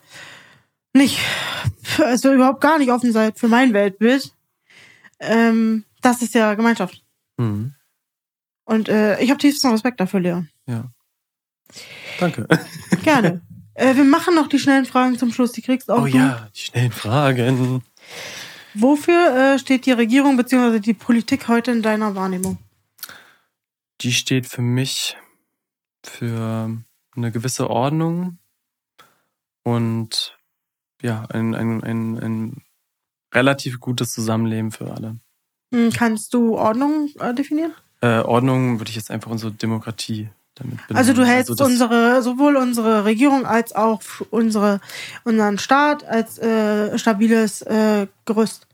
[0.94, 1.20] nicht,
[2.00, 4.34] also überhaupt gar nicht offen seid für mein Weltbild,
[5.20, 7.04] ähm, das ist ja Gemeinschaft.
[7.38, 7.74] Mhm.
[8.66, 10.50] Und äh, ich habe tiefsten Respekt dafür, Leon.
[12.20, 12.48] Danke.
[18.74, 20.80] Wofür äh, steht die Regierung bzw.
[20.80, 22.58] die Politik heute in deiner Wahrnehmung?
[24.02, 25.18] Die steht für mich
[26.04, 26.78] für
[27.16, 28.38] eine gewisse Ordnung
[29.64, 30.38] und
[31.02, 32.64] ja, ein, ein, ein, ein
[33.34, 35.18] relativ gutes Zusammenleben für alle.
[35.74, 37.74] Hm, Kannst du Ordnung äh, definieren?
[38.02, 40.98] Äh, Ordnung würde ich jetzt einfach unsere Demokratie damit benennen.
[40.98, 44.02] Also du hältst das- unsere sowohl unsere Regierung als auch
[44.32, 44.80] unsere
[45.24, 48.68] unseren Staat als äh, stabiles äh, Gerüst.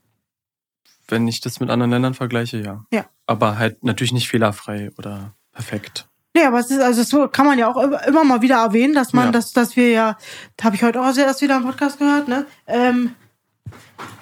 [1.08, 2.86] Wenn ich das mit anderen Ländern vergleiche, ja.
[2.92, 3.06] Ja.
[3.28, 6.08] Aber halt natürlich nicht fehlerfrei oder perfekt.
[6.36, 9.14] Nee, aber es ist, also das kann man ja auch immer- mal wieder erwähnen, dass
[9.14, 9.32] man, Ja.
[9.32, 10.18] dass, dass wir ja,
[10.58, 12.46] da habe ich heute auch erst wieder im Podcast gehört, ne?
[12.68, 13.16] Ähm,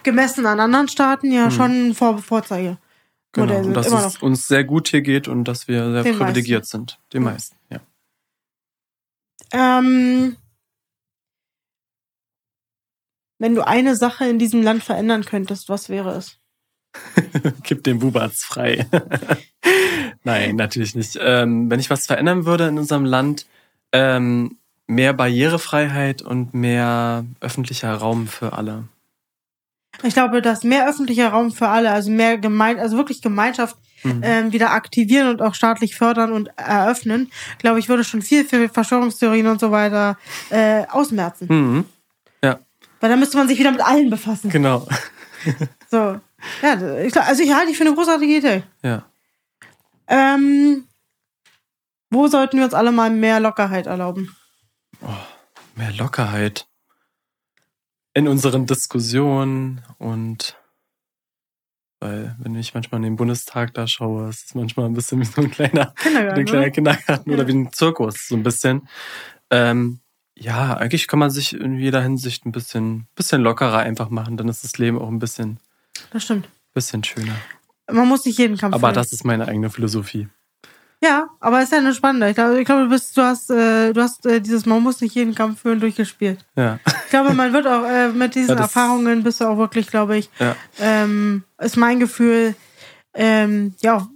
[0.03, 1.51] gemessen an anderen Staaten ja Mhm.
[1.51, 2.77] schon vor Vorzeige.
[3.31, 3.57] Genau.
[3.61, 6.99] Und dass es uns sehr gut hier geht und dass wir sehr Den privilegiert sind.
[7.13, 7.31] Den Ja.
[7.31, 7.79] meisten, ja.
[9.51, 10.37] Ähm,
[13.39, 16.37] wenn du eine Sache in diesem Land verändern könntest, was wäre es?
[17.63, 18.85] Gib den Bubatz frei.
[20.23, 21.17] Nein, natürlich nicht.
[21.19, 23.47] Ähm, wenn ich was verändern würde in unserem Land,
[23.91, 28.87] ähm, mehr Barrierefreiheit und mehr öffentlicher Raum für alle.
[30.01, 34.21] Ich glaube, dass mehr öffentlicher Raum für alle, also mehr gemein, also wirklich Gemeinschaft Mhm.
[34.21, 38.67] ähm, wieder aktivieren und auch staatlich fördern und eröffnen, glaube ich, würde schon viel für
[38.67, 40.17] Verschwörungstheorien und so weiter
[40.49, 41.47] äh, ausmerzen.
[41.49, 41.85] Mhm.
[42.99, 44.49] Weil dann müsste man sich wieder mit allen befassen.
[44.49, 44.87] Genau.
[45.91, 46.21] So.
[46.61, 48.63] Ja, ich, also ich halte die für eine großartige Idee.
[48.81, 49.03] Ja.
[50.07, 50.85] Ähm,
[52.09, 54.33] wo sollten wir uns alle mal mehr Lockerheit erlauben?
[55.75, 56.65] Mehr Lockerheit
[58.13, 60.57] in unseren Diskussionen und
[61.99, 65.25] weil, wenn ich manchmal in den Bundestag da schaue, ist es manchmal ein bisschen wie
[65.25, 66.39] so ein kleiner, Kindergarten.
[66.39, 66.71] ein kleiner oder?
[66.71, 67.35] Kindergarten Ja.
[67.37, 68.87] oder wie ein Zirkus, so ein bisschen.
[69.49, 70.01] Ähm,
[70.35, 74.49] ja, eigentlich kann man sich in jeder Hinsicht ein bisschen, bisschen lockerer einfach machen, dann
[74.49, 75.59] ist das Leben auch ein bisschen,
[76.11, 76.49] Das stimmt.
[76.73, 77.35] bisschen schöner.
[77.89, 78.95] Man muss nicht jeden Kampf Aber führen.
[78.95, 80.27] das ist meine eigene Philosophie.
[81.03, 82.29] Ja, aber ist ja eine spannende.
[82.29, 85.01] Ich glaube, ich glaube du, bist, du hast, äh, du hast äh, dieses Man muss
[85.01, 86.45] nicht jeden Kampf führen durchgespielt.
[86.55, 86.79] Ja.
[86.85, 90.17] Ich glaube, man wird auch äh, mit diesen Ja, Erfahrungen bist du auch wirklich, glaube
[90.17, 90.55] ich, Ja.
[90.79, 92.55] ähm, ist mein Gefühl,
[93.13, 94.07] ähm, ja,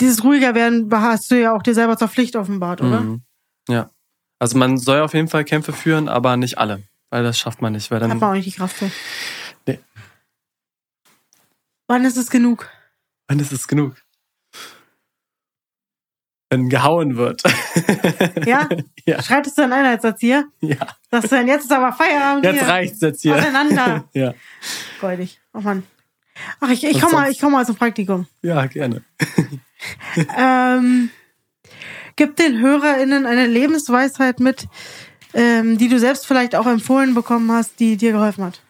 [0.00, 3.00] dieses ruhiger werden hast du ja auch dir selber zur Pflicht offenbart, oder?
[3.00, 3.22] Mhm.
[3.68, 3.90] Ja.
[4.38, 6.84] Also man soll auf jeden Fall Kämpfe führen, aber nicht alle.
[7.10, 7.90] Weil das schafft man nicht.
[7.90, 8.90] Weil Hat dann, man auch nicht die Kraft für.
[9.66, 9.80] Nee.
[11.88, 12.68] Wann ist es genug?
[13.28, 13.96] dann ist es genug.
[16.48, 17.42] Wenn gehauen wird.
[18.44, 18.68] Ja?
[19.08, 19.22] Ja.
[19.22, 20.46] Schreitest du einen Einheitserzieher?
[20.60, 20.76] ja.
[21.12, 22.68] Sagst du denn, jetzt ist aber Feierabend Jetzt hier.
[22.68, 23.36] reicht's jetzt hier.
[23.36, 24.04] Auseinander.
[24.14, 24.34] ja.
[24.98, 25.38] Freudig.
[25.54, 25.84] Oh Mann.
[26.58, 28.26] Ach, ich, ich Und komm mal, ich komm mal zum Praktikum.
[28.42, 29.04] Ja, gerne.
[30.36, 31.10] ähm,
[32.16, 34.66] gib den HörerInnen eine Lebensweisheit mit,
[35.34, 38.60] ähm, die du selbst vielleicht auch empfohlen bekommen hast, die dir geholfen hat.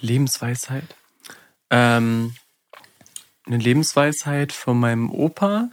[0.00, 0.96] Lebensweisheit.
[1.70, 2.34] Ähm,
[3.46, 5.70] eine Lebensweisheit von meinem Opa.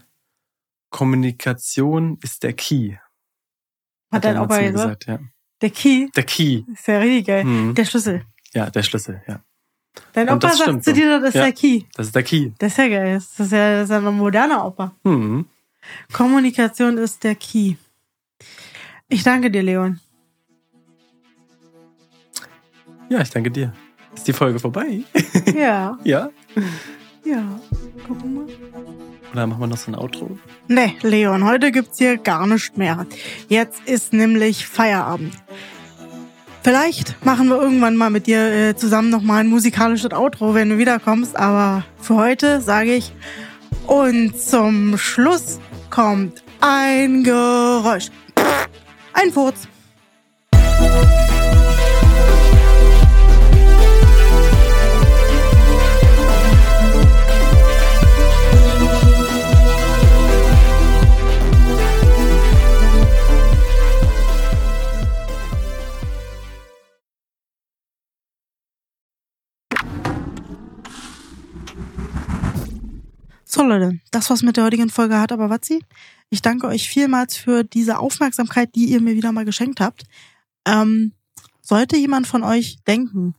[0.89, 2.95] Kommunikation ist der Key.
[4.11, 5.05] Hat dein er Opa gesagt?
[5.07, 5.19] ja.
[5.61, 6.63] Der Key Der Key.
[6.71, 7.43] ist ja richtig geil.
[7.43, 7.75] Mhm.
[7.75, 8.23] Der Schlüssel.
[8.53, 9.41] Ja, der Schlüssel, ja.
[10.13, 11.43] Dein Opa sagt zu dir, das ist Ja.
[11.43, 11.83] der Key.
[11.95, 12.51] Das ist der Key.
[12.59, 13.13] Das ist ja geil.
[13.15, 14.95] Das ist ja, das ist ja ein moderner Opa.
[15.03, 15.45] Mhm.
[16.13, 17.75] Kommunikation ist der Key.
[19.09, 19.99] Ich danke dir, Leon.
[23.09, 23.73] Ja, ich danke dir.
[24.13, 25.03] Ist die Folge vorbei?
[25.55, 26.29] Ja, ja.
[27.25, 27.59] ja.
[28.05, 28.36] Gucken.
[29.37, 30.39] Oder machen wir noch so ein Outro?
[30.67, 33.05] Nee, Leon, heute gibt's hier gar nicht mehr.
[33.47, 35.31] Jetzt ist nämlich Feierabend.
[36.63, 40.79] Vielleicht machen wir irgendwann mal mit dir äh, zusammen nochmal ein musikalisches Outro, wenn du
[40.79, 41.37] wiederkommst.
[41.37, 43.11] Aber für heute sage ich,
[43.85, 45.59] und zum Schluss
[45.91, 48.07] kommt ein Geräusch.
[49.13, 49.67] Ein Furz.
[73.57, 75.83] So Leute, das war's mit der heutigen Folge hat aber Watzi.
[76.29, 80.03] Ich danke euch vielmals für diese Aufmerksamkeit, die ihr mir wieder mal geschenkt habt.
[80.67, 81.13] Ähm,
[81.63, 83.33] sollte jemand von euch denken,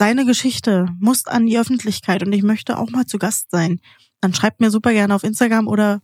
[0.00, 3.80] seine Geschichte muss an die Öffentlichkeit und ich möchte auch mal zu Gast sein,
[4.20, 6.02] dann schreibt mir super gerne auf Instagram oder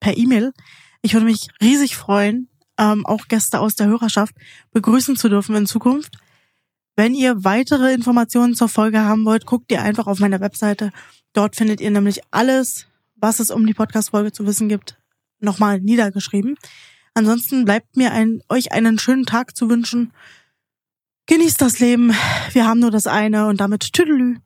[0.00, 0.54] per E-Mail.
[1.02, 4.34] Ich würde mich riesig freuen, ähm, auch Gäste aus der Hörerschaft
[4.72, 6.16] begrüßen zu dürfen in Zukunft.
[6.98, 10.90] Wenn ihr weitere Informationen zur Folge haben wollt, guckt ihr einfach auf meiner Webseite.
[11.32, 14.98] Dort findet ihr nämlich alles, was es um die Podcast-Folge zu wissen gibt,
[15.38, 16.56] nochmal niedergeschrieben.
[17.14, 20.12] Ansonsten bleibt mir ein, euch einen schönen Tag zu wünschen.
[21.26, 22.16] Genießt das Leben.
[22.50, 24.38] Wir haben nur das eine und damit Tüdelü.